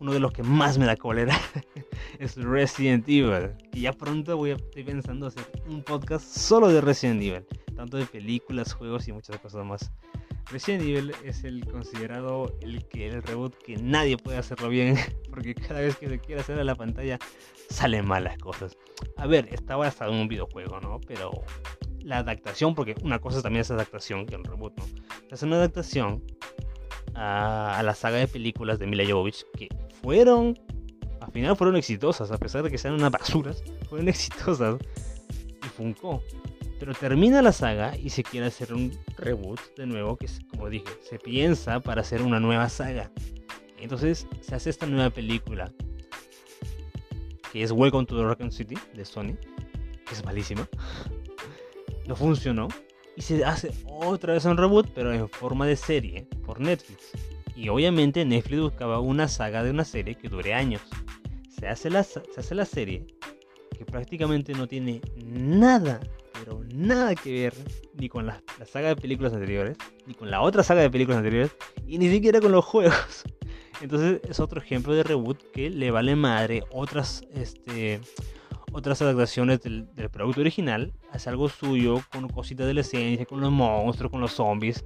[0.00, 1.38] uno de los que más me da cólera
[2.18, 3.50] es Resident Evil.
[3.72, 7.46] Y ya pronto voy a, estoy pensando hacer un podcast solo de Resident Evil,
[7.76, 9.92] tanto de películas, juegos y muchas cosas más.
[10.50, 14.96] Resident Evil es el considerado el que el reboot que nadie puede hacerlo bien,
[15.30, 17.18] porque cada vez que se quiere hacer a la pantalla
[17.68, 18.76] salen malas cosas.
[19.16, 21.00] A ver, estaba hasta en un videojuego, ¿no?
[21.06, 21.30] Pero
[22.00, 24.84] la adaptación, porque una cosa también es adaptación que el reboot, ¿no?
[25.30, 26.22] Es una adaptación
[27.14, 29.68] a, la saga de películas de Mila Jovovich que
[30.02, 30.58] fueron,
[31.20, 34.78] al final fueron exitosas, a pesar de que sean unas basuras, fueron exitosas
[35.64, 36.22] y funcó.
[36.80, 40.88] Pero termina la saga y se quiere hacer un reboot de nuevo, que como dije,
[41.02, 43.12] se piensa para hacer una nueva saga.
[43.78, 45.70] Entonces se hace esta nueva película,
[47.52, 49.36] que es Welcome to the Raccoon City de Sony,
[50.06, 50.66] que es malísima.
[52.06, 52.66] No funcionó.
[53.14, 57.12] Y se hace otra vez un reboot, pero en forma de serie, por Netflix.
[57.54, 60.82] Y obviamente Netflix buscaba una saga de una serie que dure años.
[61.50, 63.06] Se hace la, se hace la serie
[63.78, 66.00] que prácticamente no tiene nada
[66.74, 67.54] nada que ver
[67.94, 71.56] ni con la, saga de películas anteriores, ni con la otra saga de películas anteriores,
[71.86, 73.24] y ni siquiera con los juegos.
[73.80, 78.00] Entonces es otro ejemplo de reboot que le vale madre otras, este,
[78.72, 83.50] otras adaptaciones del, producto original, hace algo suyo con cositas de la esencia, con los
[83.50, 84.84] monstruos, con los zombies.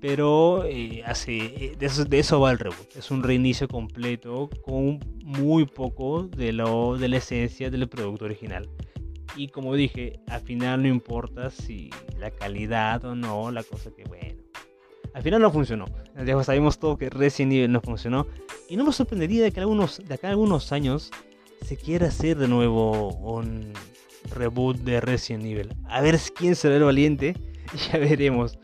[0.00, 2.96] Pero eh, eh, de, eso, de eso va el reboot.
[2.96, 8.68] Es un reinicio completo con muy poco de, lo, de la esencia del producto original.
[9.36, 14.04] Y como dije, al final no importa si la calidad o no, la cosa que
[14.04, 14.42] bueno.
[15.14, 15.86] Al final no funcionó.
[16.24, 18.26] Ya sabemos todo que Resident Evil no funcionó.
[18.68, 21.10] Y no me sorprendería de que algunos, de acá a algunos años
[21.64, 23.72] se quiera hacer de nuevo un
[24.34, 25.74] reboot de Resident Evil.
[25.88, 27.34] A ver quién será el valiente.
[27.92, 28.58] Ya veremos.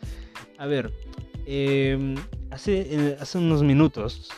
[0.58, 0.92] A ver,
[1.46, 2.16] em,
[2.50, 4.32] hace, hace unos minutos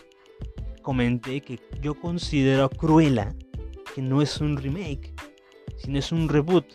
[0.83, 3.35] comenté que yo considero Cruella
[3.95, 5.15] que no es un remake
[5.79, 6.67] sino es un reboot.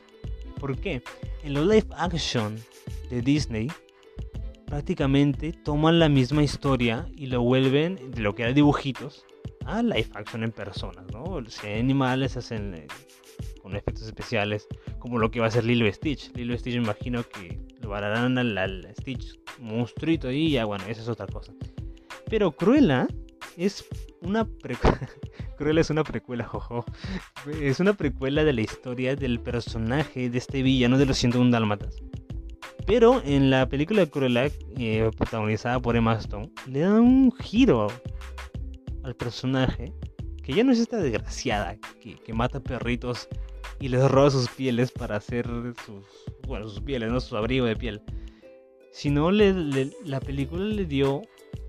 [0.60, 1.04] ¿Por qué?
[1.44, 2.58] En los live action
[3.10, 3.70] de Disney
[4.66, 9.26] prácticamente toman la misma historia y lo vuelven de lo que era dibujitos
[9.66, 11.40] a live action en personas, ¿no?
[11.64, 12.88] Hay animales se hacen eh,
[13.62, 14.68] con efectos especiales,
[15.00, 16.32] como lo que va a ser Lilo Stitch.
[16.36, 21.28] Lilo Stitch imagino que lo harán al, Stitch monstruito y ya bueno, esa es otra
[21.28, 21.54] cosa.
[22.30, 23.08] Pero Cruella
[23.58, 23.86] es
[24.22, 24.48] una
[25.58, 26.86] Cruella es una precuela, jojo.
[27.62, 31.96] Es una precuela de la historia del personaje de este villano de los 101 Dálmatas.
[32.86, 34.46] Pero en la película de Cruella,
[34.78, 37.88] eh, protagonizada por Emma Stone, le dan un giro
[39.04, 39.94] al personaje
[40.44, 43.30] que ya no es esta desgraciada que, mata perritos
[43.80, 45.48] y les roba sus pieles para hacer
[45.86, 46.06] sus,
[46.46, 48.02] bueno, sus pieles, no su abrigo de piel.
[48.92, 51.22] Sino la película le dio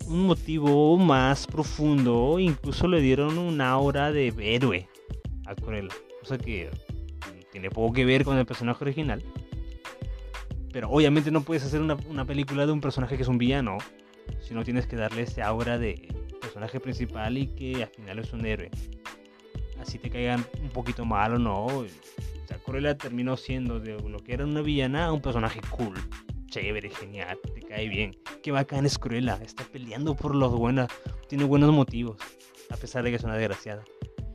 [0.07, 4.89] un motivo más profundo, incluso le dieron un aura de héroe
[5.47, 6.71] a Cruella, cosa que
[7.53, 9.23] tiene poco que ver con el personaje original.
[10.73, 13.79] Pero obviamente no puedes hacer una, película de un personaje que es un villano,
[14.41, 16.09] si no tienes que darle ese aura de
[16.41, 18.71] personaje principal y que al final es un héroe.
[19.81, 21.67] Así te caigan un poquito mal o no.
[21.67, 21.87] O
[22.65, 25.95] Cruella terminó siendo de lo que era una villana a un personaje cool
[26.47, 28.17] chévere, genial, te cae bien.
[28.43, 30.89] Qué bacán es Cruella, está peleando por los buenos,
[31.29, 32.17] tiene buenos motivos,
[32.71, 33.85] a pesar de que es una desgraciada.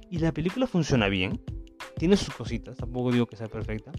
[0.10, 1.40] Y la película funciona bien,
[1.98, 3.92] tiene sus cositas, tampoco digo que sea perfecta,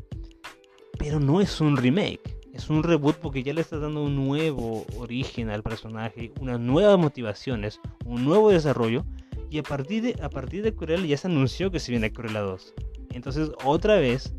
[0.98, 4.84] pero no es un remake, es un reboot porque ya le está dando un nuevo
[4.98, 9.04] origen al personaje, unas nuevas motivaciones, un nuevo desarrollo,
[9.50, 12.40] y a partir de, a partir de Cruella ya se anunció que se viene Cruella
[12.40, 12.74] 2.
[13.12, 14.32] Entonces, otra vez,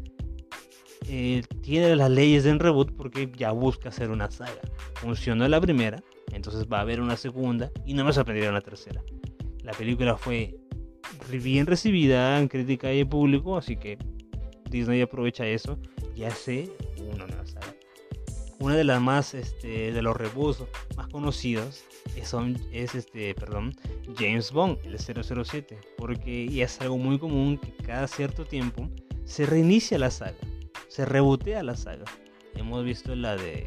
[1.08, 4.62] eh, tiene las leyes de reboot porque ya busca hacer una saga.
[4.96, 9.02] Funcionó la primera, entonces va a haber una segunda y no me sorprendería una tercera.
[9.64, 10.56] La película fue
[11.30, 13.98] bien recibida en crítica y público, así que
[14.70, 15.80] Disney aprovecha eso
[16.16, 16.72] y hace
[17.14, 17.76] una nueva saga.
[18.60, 20.64] Una de las más, este, de los reboots
[20.96, 21.84] más conocidos
[22.16, 22.36] es,
[22.72, 23.74] es este, perdón,
[24.18, 28.88] James Bond, el 007, porque y es algo muy común que cada cierto tiempo
[29.26, 30.38] se reinicia la saga
[30.92, 32.04] se rebotea la saga.
[32.54, 33.66] Hemos visto la de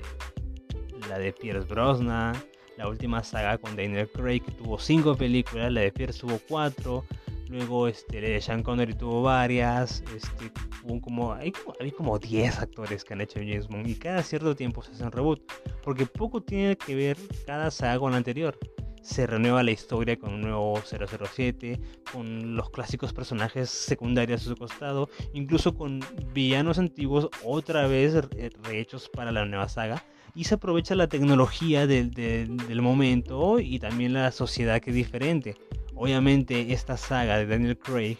[1.09, 2.37] la de Pierce Brosnan,
[2.77, 7.07] la última saga con Daniel Craig, tuvo cinco películas, la de Pierce tuvo cuatro,
[7.49, 10.53] luego este, la de Sean Connery tuvo varias, este,
[10.83, 14.23] hubo como, hay, como, hay como 10 actores que han hecho James Bond y cada
[14.23, 15.41] cierto tiempo se hacen reboot,
[15.83, 17.17] porque poco tiene que ver
[17.47, 18.59] cada saga con la anterior.
[19.05, 21.79] Se renueva la historia con un nuevo 007,
[22.11, 26.01] con los clásicos personajes secundarios a su costado, incluso con
[26.33, 28.15] villanos antiguos otra vez
[28.63, 30.03] rehechos para la nueva saga
[30.35, 35.55] y se aprovecha la tecnología del, del, momento y también la sociedad que es diferente.
[35.95, 38.17] Obviamente esta saga de Daniel Craig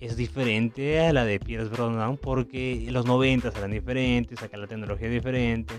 [0.00, 5.08] es diferente a la de Pierce Brosnan porque los 90 eran diferentes, acá la tecnología
[5.08, 5.74] es diferente.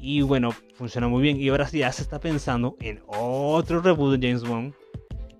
[0.00, 1.40] Y bueno, funciona muy bien.
[1.40, 4.74] Y ahora ya se está pensando en otro reboot de James Bond.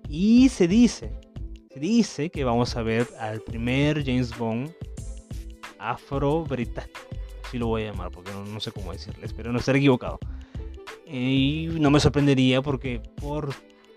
[0.07, 1.11] Y se dice,
[1.73, 4.71] se dice que vamos a ver al primer James Bond
[5.79, 6.99] afro-británico
[7.51, 10.19] así lo voy a llamar, porque no, sé cómo decirle, espero no estar equivocado.
[11.05, 13.53] Y no me sorprendería porque por,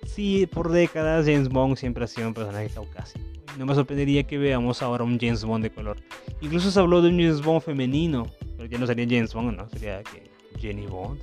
[0.06, 3.24] sí, por décadas James Bond siempre ha sido un personaje caucásico.
[3.56, 5.98] No me sorprendería que veamos ahora un James Bond de color.
[6.40, 9.68] Incluso se habló de un James Bond femenino, pero ya no sería James Bond, ¿no?
[9.68, 10.33] Sería que
[10.64, 11.20] Jenny Bond.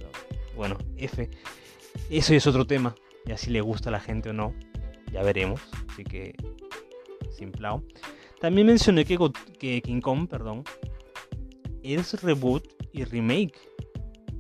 [0.56, 1.28] Bueno, F.
[2.12, 2.94] Eso es otro tema.
[3.26, 4.54] Ya si le gusta a la gente o no,
[5.12, 5.62] ya veremos.
[5.90, 6.36] Así que,
[7.36, 7.84] simplao.
[8.40, 9.18] También mencioné que,
[9.60, 10.64] que King Kong, perdón,
[11.82, 13.58] es reboot y remake.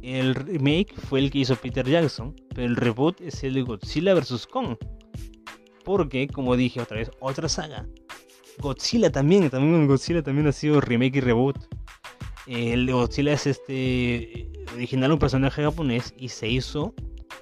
[0.04, 4.14] El remake fue el que hizo Peter Jackson, pero el reboot es el de Godzilla
[4.14, 4.46] vs.
[4.46, 4.78] Kong.
[5.84, 7.88] Porque, como dije otra vez, otra saga.
[8.60, 11.58] Godzilla también, también Godzilla también ha sido remake y reboot.
[12.46, 16.94] El de Godzilla es este original un personaje japonés y se hizo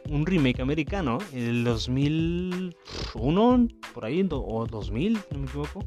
[0.09, 5.85] un remake americano en el 2001, por ahí, o 2000, no me equivoco,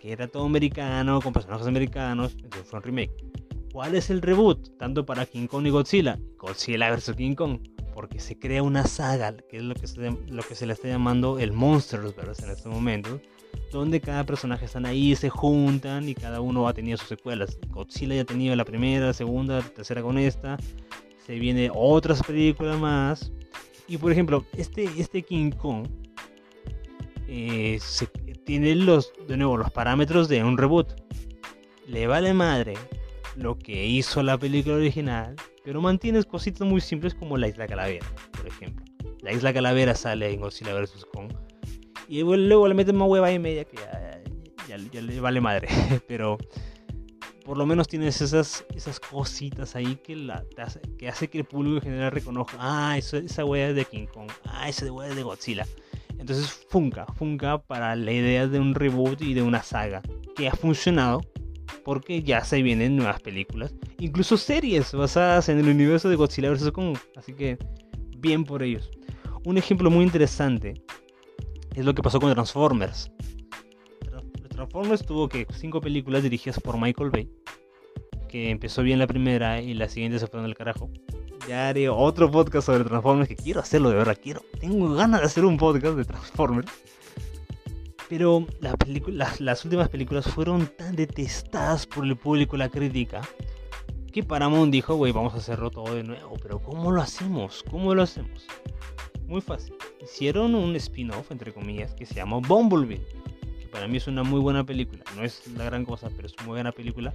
[0.00, 3.12] que era todo americano, con personajes americanos, entonces fue un remake.
[3.72, 4.76] ¿Cuál es el reboot?
[4.76, 6.18] Tanto para King Kong y Godzilla.
[6.36, 7.14] Godzilla vs.
[7.16, 7.58] King Kong.
[7.94, 10.88] Porque se crea una saga, que es lo que se, lo que se le está
[10.88, 13.20] llamando el Monsterverse en este momento.
[13.70, 17.58] Donde cada personaje están ahí, se juntan y cada uno ha tenido sus secuelas.
[17.68, 20.58] Godzilla ya ha tenido la primera, segunda, tercera con esta.
[21.26, 23.32] Se viene otras películas más.
[23.88, 25.86] Y por ejemplo, este, este King Kong
[27.28, 27.78] eh,
[28.44, 30.92] tiene los, de nuevo, los parámetros de un reboot.
[31.86, 32.74] Le vale madre
[33.36, 38.06] lo que hizo la película original, pero mantienes cositas muy simples como la Isla Calavera,
[38.36, 38.84] por ejemplo.
[39.20, 41.06] La Isla Calavera sale en Godzilla vs.
[41.12, 41.32] Kong.
[42.08, 43.76] Y luego le meten más hueva y media que
[44.68, 45.68] ya, le vale madre.
[46.08, 46.38] pero
[47.44, 50.44] por lo menos tienes esas, esas cositas ahí que, la,
[50.98, 54.30] que hace que el público en general reconozca, ah, esa huella es de King Kong,
[54.44, 55.66] ah, esa huella es de Godzilla.
[56.18, 60.02] Entonces funca, funca para la idea de un reboot y de una saga
[60.36, 61.20] que ha funcionado
[61.84, 66.70] porque ya se vienen nuevas películas, incluso series basadas en el universo de Godzilla vs.
[66.70, 67.58] Kong, así que
[68.18, 68.88] bien por ellos.
[69.44, 70.74] Un ejemplo muy interesante
[71.74, 73.10] es lo que pasó con Transformers.
[74.50, 77.30] Transformers tuvo que cinco películas dirigidas por Michael Bay,
[78.28, 80.90] que empezó bien la primera y la siguiente se fueron del carajo.
[81.48, 85.26] Ya haré otro podcast sobre Transformers que quiero hacerlo de verdad, quiero, tengo ganas de
[85.26, 86.70] hacer un podcast de Transformers.
[88.08, 88.46] Pero
[89.40, 93.22] las, últimas películas fueron tan detestadas por el público la crítica
[94.12, 96.34] que Paramount dijo, güey, vamos a hacerlo todo de nuevo.
[96.42, 97.64] Pero ¿cómo lo hacemos?
[97.70, 98.46] ¿Cómo lo hacemos?
[99.26, 99.74] Muy fácil.
[100.02, 103.00] Hicieron un spin-off, entre comillas, que se llama Bumblebee.
[103.60, 105.04] Que para mí es una muy buena película.
[105.16, 107.14] No es la gran cosa, pero es una muy buena película.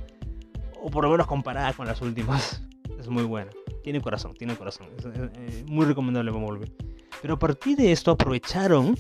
[0.82, 2.64] O por lo menos comparada con las últimas.
[2.98, 3.52] Es muy buena.
[3.84, 4.88] Tiene corazón, tiene corazón.
[4.98, 6.74] Es, eh, muy recomendable Bumblebee.
[7.22, 8.98] Pero a partir de esto aprovecharon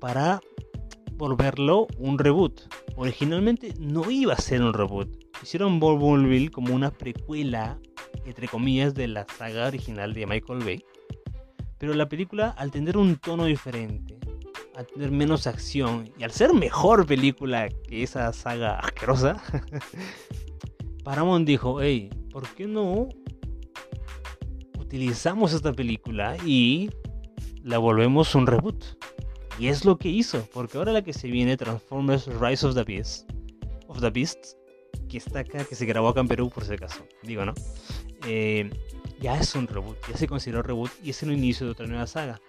[0.00, 0.40] para
[1.14, 2.62] volverlo un reboot.
[2.96, 5.08] Originalmente no iba a ser un reboot.
[5.42, 7.78] Hicieron Bumblebee como una precuela,
[8.24, 10.84] entre comillas, de la saga original de Michael Bay.
[11.80, 14.18] Pero la película, al tener un tono diferente,
[14.76, 19.42] al tener menos acción y al ser mejor película que esa saga asquerosa,
[21.04, 23.08] Paramount dijo, hey, ¿por qué no
[24.78, 26.90] utilizamos esta película y
[27.62, 28.84] la volvemos un reboot?
[29.58, 32.84] Y es lo que hizo, porque ahora la que se viene, Transformers Rise of the
[32.84, 33.30] Beast,
[33.88, 34.54] of the Beasts,
[35.08, 37.54] que está acá, que se grabó acá en Perú por si acaso, digo, ¿no?
[38.26, 38.68] Eh,
[39.20, 42.06] ya es un reboot, ya se consideró reboot y es el inicio de otra nueva
[42.06, 42.40] saga.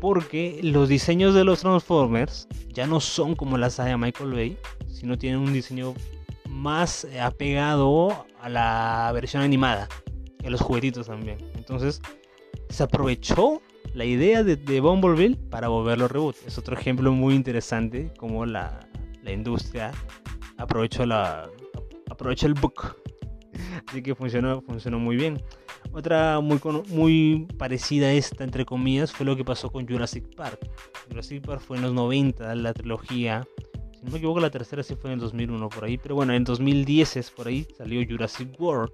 [0.00, 4.58] Porque los diseños de los Transformers ya no son como la saga de Michael Bay,
[4.88, 5.94] sino tienen un diseño
[6.48, 9.88] más apegado a la versión animada,
[10.44, 11.38] a los juguetitos también.
[11.54, 12.02] Entonces,
[12.68, 13.62] se aprovechó
[13.94, 16.36] la idea de, de Bumblebee para volverlo reboot.
[16.46, 18.86] Es otro ejemplo muy interesante como la,
[19.22, 19.92] la industria
[20.58, 21.48] aprovechó, la,
[22.10, 22.96] aprovechó el book.
[23.88, 25.42] Así que funcionó, funcionó muy bien.
[25.92, 30.58] Otra muy, muy parecida a esta, entre comillas, fue lo que pasó con Jurassic Park.
[31.08, 33.46] Jurassic Park fue en los 90, la trilogía.
[33.92, 35.98] Si no me equivoco, la tercera sí fue en el 2001 por ahí.
[35.98, 38.92] Pero bueno, en 2010 es por ahí salió Jurassic World.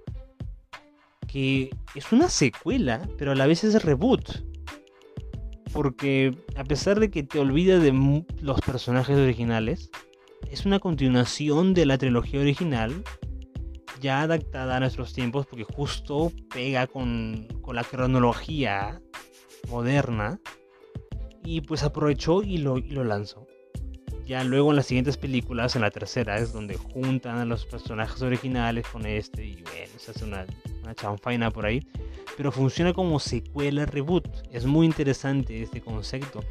[1.27, 4.43] Que es una secuela, pero a la vez es reboot.
[5.73, 9.89] Porque a pesar de que te olvidas de los personajes originales,
[10.51, 13.03] es una continuación de la trilogía original
[14.01, 19.01] ya adaptada a nuestros tiempos porque justo pega con, la cronología
[19.69, 20.41] moderna
[21.43, 23.47] y pues aprovechó y lo, lo lanzó.
[24.25, 28.21] Ya luego en las siguientes películas, en la tercera, es donde juntan a los personajes
[28.21, 30.45] originales con este y bueno, se hace una,
[30.83, 31.85] una chanfaina por ahí.
[32.37, 34.27] Pero funciona como secuela reboot.
[34.51, 36.41] Es muy interesante este concepto.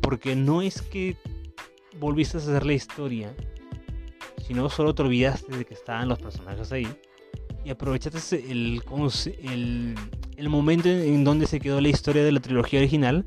[0.00, 1.16] Porque no es que
[1.98, 3.34] volviste a hacer la historia,
[4.46, 6.86] si no solo te olvidaste de que estaban los personajes ahí
[7.64, 8.82] y aprovechaste el,
[9.42, 9.94] el,
[10.36, 13.24] el momento en donde se quedó la historia de la trilogía original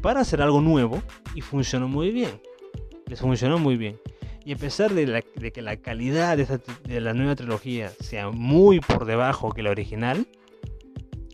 [0.00, 1.02] para hacer algo nuevo
[1.34, 2.40] y funcionó muy bien.
[3.06, 4.00] Les funcionó muy bien.
[4.44, 9.04] Y a pesar de, que la calidad de, de, la nueva trilogía sea muy por
[9.04, 10.26] debajo que la original,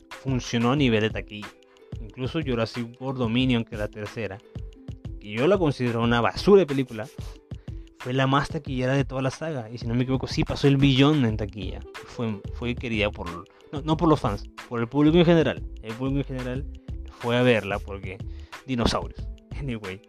[0.08, 1.48] funcionó a nivel de taquilla.
[2.00, 4.38] Incluso Jurassic World Dominion, que es la tercera,
[5.20, 7.08] que yo la considero una basura de película,
[8.00, 9.70] fue la más taquillera de toda la saga.
[9.70, 11.80] Y si no me equivoco, sí pasó el billón en taquilla.
[12.06, 13.28] Fue, fue querida por.
[13.72, 15.62] No, no por los fans, por el público en general.
[15.82, 16.66] El público en general
[17.18, 18.18] fue a verla porque.
[18.66, 19.26] Dinosaurios.
[19.60, 20.00] Anyway.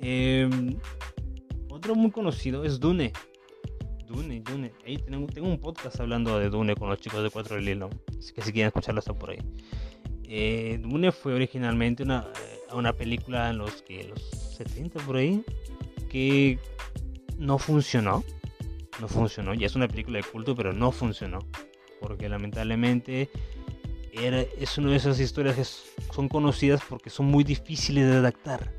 [0.00, 0.78] Em,
[1.68, 3.12] otro muy conocido es Dune.
[4.06, 4.72] Dune, Dune.
[4.86, 7.90] Ahí tengo, tengo, un podcast hablando de Dune con los chicos de 4 del Hilo.
[8.18, 9.38] Así que si quieren escucharlo, está por ahí.
[10.24, 14.22] Eh, Dune fue originalmente una, eh, una película en los que los
[14.56, 15.44] 70 por ahí.
[16.08, 16.58] Que
[17.38, 18.24] no funcionó.
[19.00, 19.54] No funcionó.
[19.54, 21.40] Ya es una película de culto, pero no funcionó.
[22.00, 23.30] Porque lamentablemente
[24.12, 25.64] era, es una de esas historias que
[26.14, 28.72] son conocidas porque son muy difíciles de adaptar.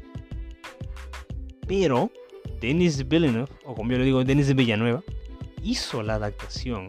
[1.68, 2.12] Pero
[2.60, 5.04] Denis Villeneuve, o como yo le digo, Denis Villanueva,
[5.62, 6.88] hizo la adaptación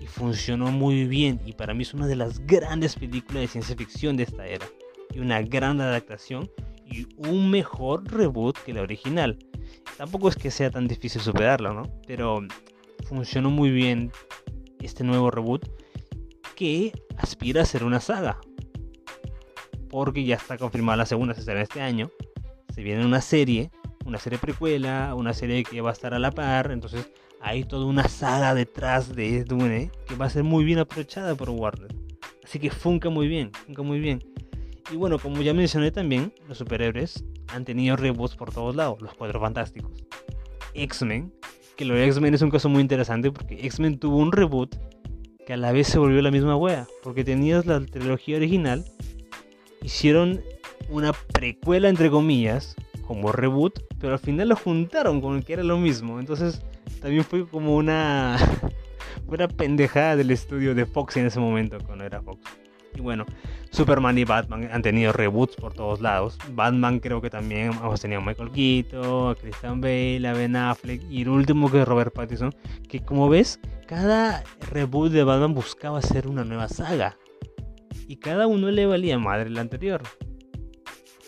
[0.00, 1.40] y funcionó muy bien.
[1.44, 4.66] Y para mí es una de las grandes películas de ciencia ficción de esta era.
[5.12, 6.50] Y una gran adaptación
[6.86, 9.38] y un mejor reboot que la original.
[9.96, 11.82] Tampoco es que sea tan difícil superarlo, ¿no?
[12.06, 12.40] Pero
[13.06, 14.12] funcionó muy bien
[14.80, 15.68] este nuevo reboot
[16.54, 18.38] que aspira a ser una saga.
[19.88, 22.10] Porque ya está confirmada la segunda, se será este año.
[22.74, 23.70] Se viene una serie,
[24.04, 26.70] una serie precuela, una serie que va a estar a la par.
[26.70, 27.10] Entonces
[27.40, 31.50] hay toda una saga detrás de Dune que va a ser muy bien aprovechada por
[31.50, 31.94] Warner.
[32.44, 34.22] Así que funca muy bien, funca muy bien.
[34.92, 39.14] Y bueno, como ya mencioné también, los superhéroes han tenido reboots por todos lados, los
[39.14, 39.92] cuatro fantásticos.
[40.74, 41.32] X-Men,
[41.76, 44.76] que lo de X-Men es un caso muy interesante porque X-Men tuvo un reboot
[45.46, 48.84] que a la vez se volvió la misma wea, porque tenías la trilogía original,
[49.82, 50.42] hicieron
[50.88, 52.76] una precuela entre comillas,
[53.06, 56.62] como reboot, pero al final lo juntaron con que era lo mismo, entonces
[57.00, 58.36] también fue como una,
[59.26, 62.40] una pendejada del estudio de Fox en ese momento, cuando era Fox.
[62.94, 63.24] Y bueno,
[63.70, 66.38] Superman y Batman han tenido reboots por todos lados.
[66.52, 71.02] Batman creo que también hemos tenido a Michael Keaton, a Christian Bale, a Ben Affleck
[71.10, 72.54] y el último que es Robert Pattinson.
[72.88, 77.16] Que como ves, cada reboot de Batman buscaba hacer una nueva saga.
[78.08, 80.02] Y cada uno le valía madre el anterior.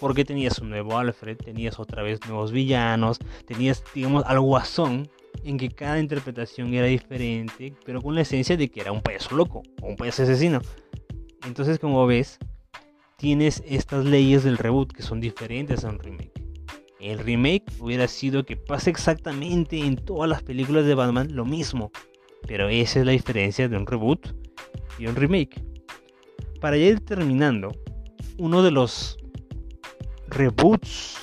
[0.01, 5.09] Porque tenías un nuevo Alfred, tenías otra vez nuevos villanos, tenías, digamos, al guasón
[5.45, 9.35] en que cada interpretación era diferente, pero con la esencia de que era un payaso
[9.37, 10.61] loco o un payaso asesino.
[11.47, 12.39] Entonces, como ves,
[13.17, 16.33] tienes estas leyes del reboot que son diferentes a un remake.
[17.01, 21.91] El remake hubiera sido que pase exactamente en todas las películas de Batman lo mismo.
[22.47, 24.29] Pero esa es la diferencia de un reboot
[24.99, 25.63] y un remake.
[26.61, 27.73] Para ir terminando,
[28.39, 29.19] uno de los
[30.29, 31.19] reboots.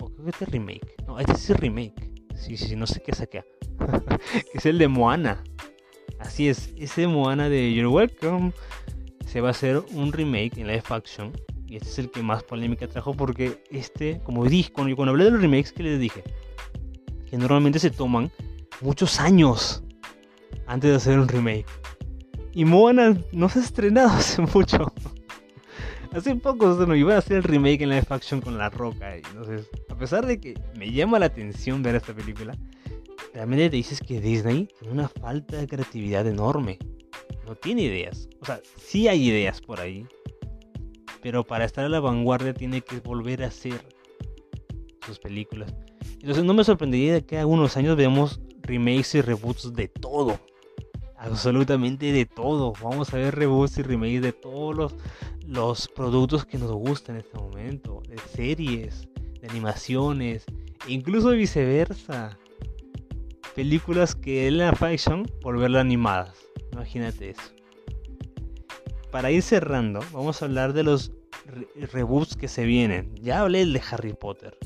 [0.00, 0.94] ¿O creo que este es remake?
[1.06, 2.10] No, este es el remake.
[2.34, 3.44] Sí, sí, no sé qué es acá.
[4.54, 5.44] es el de Moana.
[6.18, 8.52] Así es, ese Moana de You're Welcome
[9.28, 11.32] se va a hacer un remake en live action.
[11.66, 15.24] Y este es el que más polémica trajo porque este, como dije, cuando, cuando hablé
[15.24, 16.24] de los remakes que les dije,
[17.28, 18.32] que normalmente se toman
[18.80, 19.82] muchos años
[20.66, 21.66] antes de hacer un remake.
[22.54, 24.90] Y Moana no se ha estrenado hace mucho.
[26.12, 29.14] hace poco no iba a hacer el remake en live action con La Roca.
[29.14, 32.56] Entonces, a pesar de que me llama la atención ver esta película,
[33.34, 36.78] realmente te dices que Disney tiene una falta de creatividad enorme
[37.46, 38.28] no tiene ideas.
[38.40, 40.06] O sea, sí hay ideas por ahí.
[41.22, 43.80] Pero para estar a la vanguardia tiene que volver a hacer
[45.06, 45.74] sus películas.
[46.20, 50.38] Entonces no me sorprendería de que a unos años veamos remakes y reboots de todo.
[51.16, 52.72] absolutamente de todo.
[52.82, 54.94] Vamos a ver reboots y remakes de todos los,
[55.46, 58.02] los productos que nos gustan en este momento.
[58.08, 59.08] De series,
[59.40, 60.44] de animaciones,
[60.86, 62.38] e incluso viceversa.
[63.54, 66.47] Películas que en la fiction por verlas animadas.
[66.72, 67.42] Imagínate eso.
[69.10, 71.12] Para ir cerrando, vamos a hablar de los
[71.92, 73.14] reboots que se vienen.
[73.16, 74.56] Ya hablé de Harry Potter.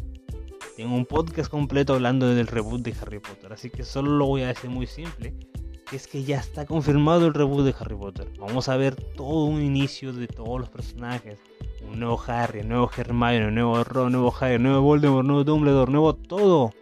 [0.77, 4.43] Tengo un podcast completo hablando del reboot de Harry Potter, así que solo lo voy
[4.43, 5.35] a decir muy simple.
[5.93, 8.33] Es que ya está confirmado el reboot de Harry Potter.
[8.41, 11.39] Vamos a ver todo un inicio de todos los personajes.
[11.87, 15.21] Un nuevo Harry, un nuevo Hermione, un nuevo Ron, un nuevo Harry, un nuevo Voldemort,
[15.21, 16.73] un nuevo Dumbledore, nuevo todo.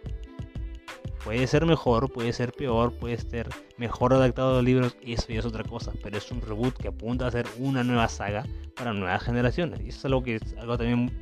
[1.23, 3.47] Puede ser mejor, puede ser peor, puede ser
[3.77, 6.87] mejor adaptado a los libros, eso ya es otra cosa, pero es un reboot que
[6.87, 8.43] apunta a hacer una nueva saga
[8.75, 9.79] para nuevas generaciones.
[9.81, 11.19] Y eso es algo que es algo también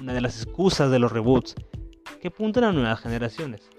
[0.00, 1.54] una de las excusas de los reboots,
[2.20, 3.70] que apuntan a nuevas generaciones.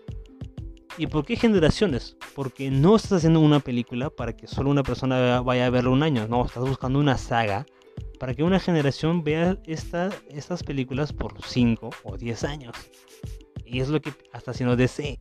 [0.98, 2.18] ¿Y por qué generaciones?
[2.36, 6.04] Porque no estás haciendo una película para que solo una persona vaya a verlo un
[6.04, 7.66] año, no, estás buscando una saga
[8.20, 12.76] para que una generación vea estas películas por 5 o 10 años.
[13.66, 15.20] Y es lo que está haciendo DC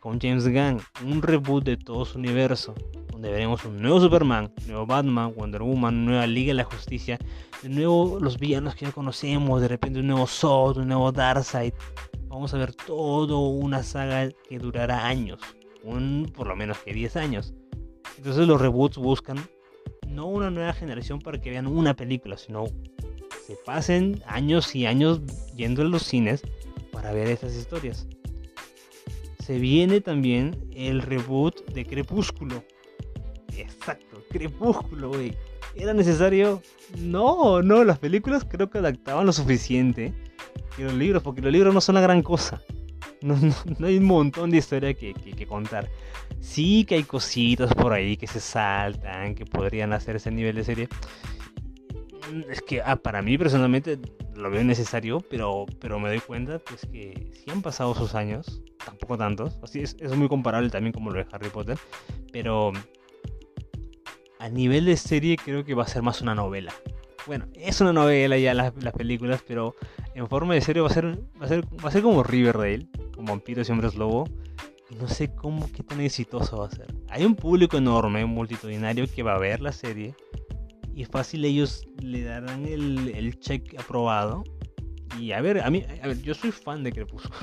[0.00, 2.74] con James Gunn, un reboot de todo su universo,
[3.12, 7.18] donde veremos un nuevo Superman, nuevo Batman, Wonder Woman, nueva Liga de la Justicia,
[7.62, 11.72] de nuevo los villanos que ya conocemos, de repente un nuevo Zod, un nuevo Darkseid.
[12.26, 15.40] Vamos a ver toda una saga que durará años,
[15.84, 17.54] un, por lo menos que 10 años.
[18.16, 19.38] Entonces los reboots buscan
[20.08, 22.64] no una nueva generación para que vean una película, sino
[23.46, 25.20] se pasen años y años
[25.54, 26.42] yendo a los cines
[27.02, 28.06] para ver estas historias
[29.44, 32.64] se viene también el reboot de Crepúsculo.
[33.56, 35.36] Exacto, Crepúsculo, güey.
[35.74, 36.62] ¿Era necesario?
[36.98, 40.14] No, no, las películas creo que adaptaban lo suficiente
[40.76, 42.62] que los libros, porque los libros no son la gran cosa.
[43.20, 43.36] No,
[43.86, 45.88] hay un montón de historia que, que, contar.
[46.40, 50.64] Sí que hay cositas por ahí que se saltan, que podrían hacer ese nivel de
[50.64, 50.88] serie.
[52.48, 53.98] Es que ah, para mí personalmente
[54.34, 58.62] lo veo necesario, pero, pero me doy cuenta pues, que si han pasado sus años,
[58.84, 61.78] tampoco tantos, así es, es muy comparable también como lo de Harry Potter,
[62.32, 62.72] pero
[64.38, 66.72] a nivel de serie creo que va a ser más una novela.
[67.26, 69.76] Bueno, es una novela ya las, las películas, pero
[70.14, 72.88] en forma de serie va a ser, va a ser, va a ser como Riverdale,
[73.14, 74.28] como Vampiros y Hombres Lobo.
[74.98, 76.92] No sé cómo, qué tan exitoso va a ser.
[77.08, 80.14] Hay un público enorme, multitudinario, que va a ver la serie.
[80.94, 84.44] Y fácil ellos le darán el, el check aprobado.
[85.18, 87.38] Y a ver, a mí, a ver, yo soy fan de Crepúsculo.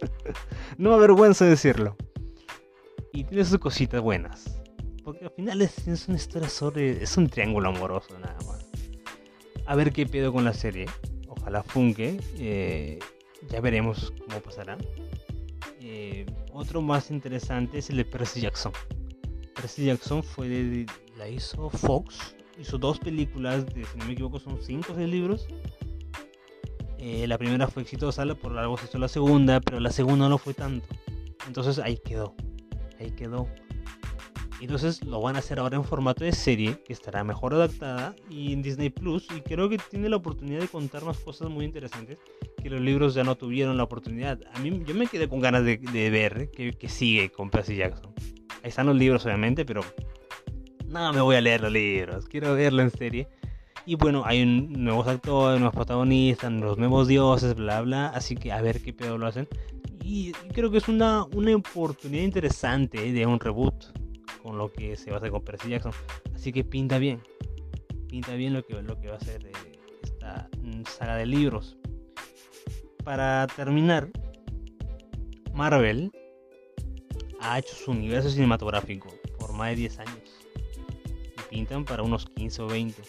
[0.78, 1.96] no me avergüenza decirlo.
[3.12, 4.60] Y tiene sus cositas buenas.
[5.04, 7.02] Porque al final es, una historia sobre.
[7.02, 8.66] Es un triángulo amoroso nada más.
[9.66, 10.86] A ver qué pedo con la serie.
[11.28, 12.20] Ojalá funke.
[12.38, 12.98] Eh,
[13.48, 14.78] ya veremos cómo pasará.
[15.80, 18.72] Eh, otro más interesante es el de Percy Jackson.
[19.54, 20.86] Percy Jackson fue de,
[21.18, 22.34] la hizo Fox.
[22.58, 25.46] Hizo dos películas de, si no me equivoco, son cinco o seis libros.
[26.98, 30.38] Eh, la primera fue exitosa, por algo se hizo la segunda, pero la segunda no
[30.38, 30.86] fue tanto.
[31.46, 32.34] Entonces ahí quedó.
[32.98, 33.48] Ahí quedó.
[34.60, 38.52] Entonces lo van a hacer ahora en formato de serie, que estará mejor adaptada y
[38.52, 39.26] en Disney Plus.
[39.36, 42.18] Y creo que tiene la oportunidad de contar más cosas muy interesantes
[42.62, 44.40] que los libros ya no tuvieron la oportunidad.
[44.54, 45.76] A mí yo me quedé con ganas de,
[46.10, 48.14] ver que, que, sigue con Percy Jackson.
[48.62, 49.82] Ahí están los libros obviamente, pero
[50.88, 52.26] no me voy a leer los libros.
[52.26, 53.28] Quiero verlo en serie.
[53.86, 58.08] Y bueno, hay nuevos actores, nuevos protagonistas, los nuevos dioses, bla, bla.
[58.08, 59.46] Así que a ver qué pedo lo hacen.
[60.02, 63.86] Y creo que es una, una oportunidad interesante de un reboot
[64.42, 65.92] con lo que se va a hacer con Percy Jackson.
[66.34, 67.20] Así que pinta bien.
[68.08, 69.50] Pinta bien lo que, lo que va a ser
[70.02, 70.48] esta
[70.98, 71.76] saga de libros.
[73.02, 74.10] Para terminar,
[75.54, 76.10] Marvel
[77.40, 79.08] ha hecho su universo cinematográfico
[79.38, 80.23] por más de 10 años.
[81.54, 83.00] Pintan para unos 15 o 20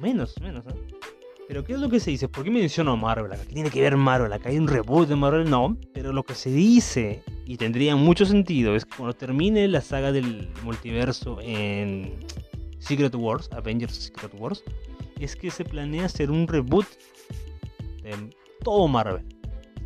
[0.00, 0.74] menos, menos, ¿no?
[1.48, 2.28] Pero ¿qué es lo que se dice?
[2.28, 4.32] ¿Por qué menciono a Marvel ¿Qué tiene que ver Marvel?
[4.32, 5.50] ¿Acá hay un reboot de Marvel?
[5.50, 9.80] No, pero lo que se dice, y tendría mucho sentido, es que cuando termine la
[9.80, 12.14] saga del multiverso en
[12.78, 14.62] Secret Wars, Avengers Secret Wars,
[15.18, 16.86] es que se planea hacer un reboot
[18.04, 18.30] de
[18.62, 19.24] todo Marvel.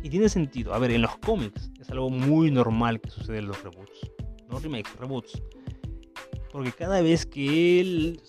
[0.03, 0.75] Y tiene sentido.
[0.75, 4.11] A ver, en los cómics es algo muy normal que sucede en los reboots.
[4.47, 5.41] No remakes, reboots.
[6.51, 8.21] Porque cada vez que él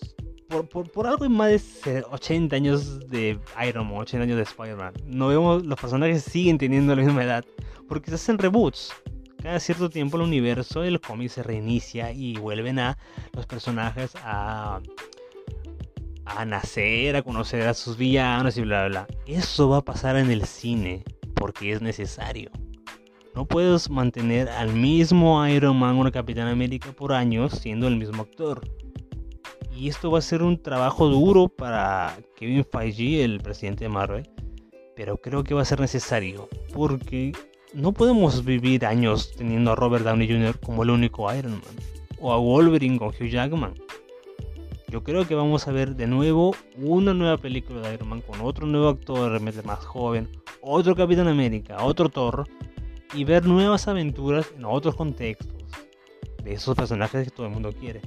[0.61, 5.27] por, por, algo más de 80 años de Iron Man, 80 años de Spider-Man, no
[5.29, 7.45] vemos, los personajes siguen teniendo la misma edad,
[7.87, 8.93] porque se hacen reboots.
[9.41, 12.97] Cada cierto tiempo el universo del cómic se reinicia y vuelven a
[13.33, 14.79] los personajes a,
[16.25, 19.17] a nacer, a conocer a sus villanos y bla, bla, bla.
[19.25, 21.03] Eso va a pasar en el cine
[21.35, 22.51] porque es necesario.
[23.35, 28.21] No puedes mantener al mismo Iron Man o Capitán América por años siendo el mismo
[28.21, 28.61] actor.
[29.75, 34.29] Y esto va a ser un trabajo duro para Kevin Feige, el presidente de Marvel.
[34.95, 36.47] Pero creo que va a ser necesario.
[36.73, 37.31] Porque
[37.73, 40.59] no podemos vivir años teniendo a Robert Downey Jr.
[40.59, 41.61] como el único Iron Man.
[42.19, 43.73] O a Wolverine con Hugh Jackman.
[44.89, 48.41] Yo creo que vamos a ver de nuevo una nueva película de Iron Man con
[48.41, 50.29] otro nuevo actor más joven,
[50.61, 52.47] otro Capitán América, otro Thor,
[53.13, 55.63] y ver nuevas aventuras en otros contextos
[56.43, 58.01] de esos personajes que todo el mundo quiere.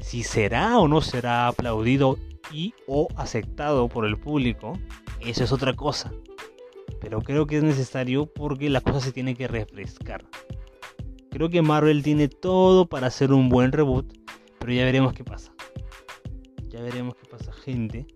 [0.00, 2.18] Si será o no será aplaudido
[2.52, 4.78] y o aceptado por el público,
[5.20, 6.12] eso es otra cosa.
[7.00, 10.24] Pero creo que es necesario porque la cosa se tiene que refrescar.
[11.30, 14.12] Creo que Marvel tiene todo para hacer un buen reboot,
[14.58, 15.52] pero ya veremos qué pasa
[16.82, 18.06] veremos qué pasa, gente.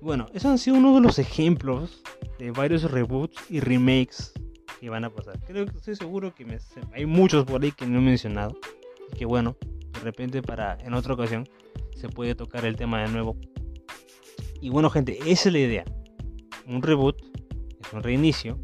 [0.00, 2.02] Bueno, esos han sido uno de los ejemplos
[2.38, 4.32] de varios reboots y remakes
[4.80, 5.38] que van a pasar.
[5.46, 6.46] Creo que estoy seguro que
[6.92, 8.58] hay muchos por ahí que no he mencionado.
[9.12, 9.56] Y que bueno,
[9.92, 11.48] de repente para en otra ocasión
[11.94, 13.36] se puede tocar el tema de nuevo.
[14.60, 15.84] Y bueno, gente, esa es la idea.
[16.66, 17.16] Un reboot
[17.80, 18.58] es un reinicio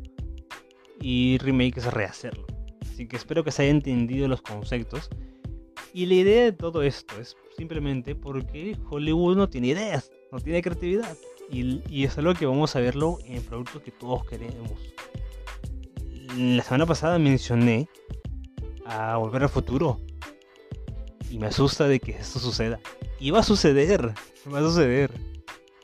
[1.01, 2.47] y remake es rehacerlo.
[2.81, 5.09] Así que espero que se haya entendido los conceptos.
[5.93, 10.63] Y la idea de todo esto es simplemente porque Hollywood no tiene ideas, no tiene
[10.63, 11.17] creatividad.
[11.51, 14.73] Y, es algo que vamos a verlo en productos que todos queremos.
[16.37, 17.89] La semana pasada mencioné
[18.87, 20.01] a Volver al Futuro.
[21.31, 22.81] Y me asusta de que esto suceda.
[23.21, 24.15] Y va a suceder,
[24.53, 25.13] va a suceder.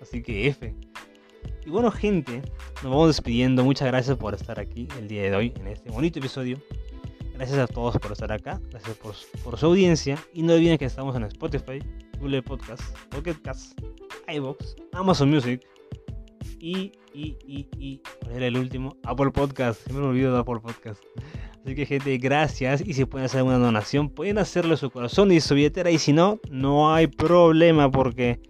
[0.00, 0.74] Así que F.
[1.64, 2.42] Y bueno gente,
[2.82, 3.62] nos vamos despidiendo.
[3.62, 6.58] Muchas gracias por estar aquí el día de hoy en este bonito episodio.
[7.34, 11.16] Gracias a todos por estar acá, gracias por, su audiencia y no olviden que estamos
[11.16, 11.78] en Spotify,
[12.18, 13.80] Google Podcast, Pocket Cast,
[14.28, 15.62] iVoox, Amazon Music
[16.60, 18.96] y, y, y, y, ¿cuál el último?
[19.04, 21.02] Apple Podcast, me olvido de Apple Podcast.
[21.64, 25.40] Así que gente, gracias y si pueden hacer una donación, pueden hacerlo su corazón y
[25.40, 28.40] su billetera y si no, no hay problema porque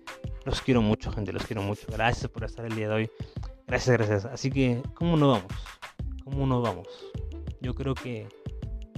[0.44, 1.86] los quiero mucho, gente, los quiero mucho.
[1.90, 3.11] Gracias por estar el día de hoy.
[3.66, 4.24] Gracias, gracias.
[4.24, 5.52] Así que, ¿cómo nos vamos?
[6.24, 6.88] ¿Cómo nos vamos?
[7.61, 8.26] Yo creo que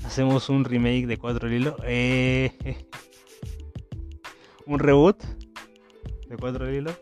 [0.05, 1.75] hacemos un remake de Cuatro Hilos.
[1.85, 2.53] Eh,
[4.67, 5.23] un reboot
[6.29, 6.95] de Cuatro Hilos.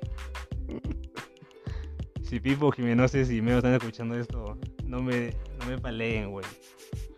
[2.31, 6.47] Si Pipo Jiménez y me están escuchando esto, no me, no me paleen, güey.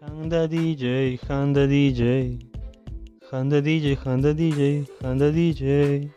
[0.00, 2.38] Handa DJ, Handa DJ.
[3.30, 6.10] Handa DJ, Handa DJ, Handa DJ.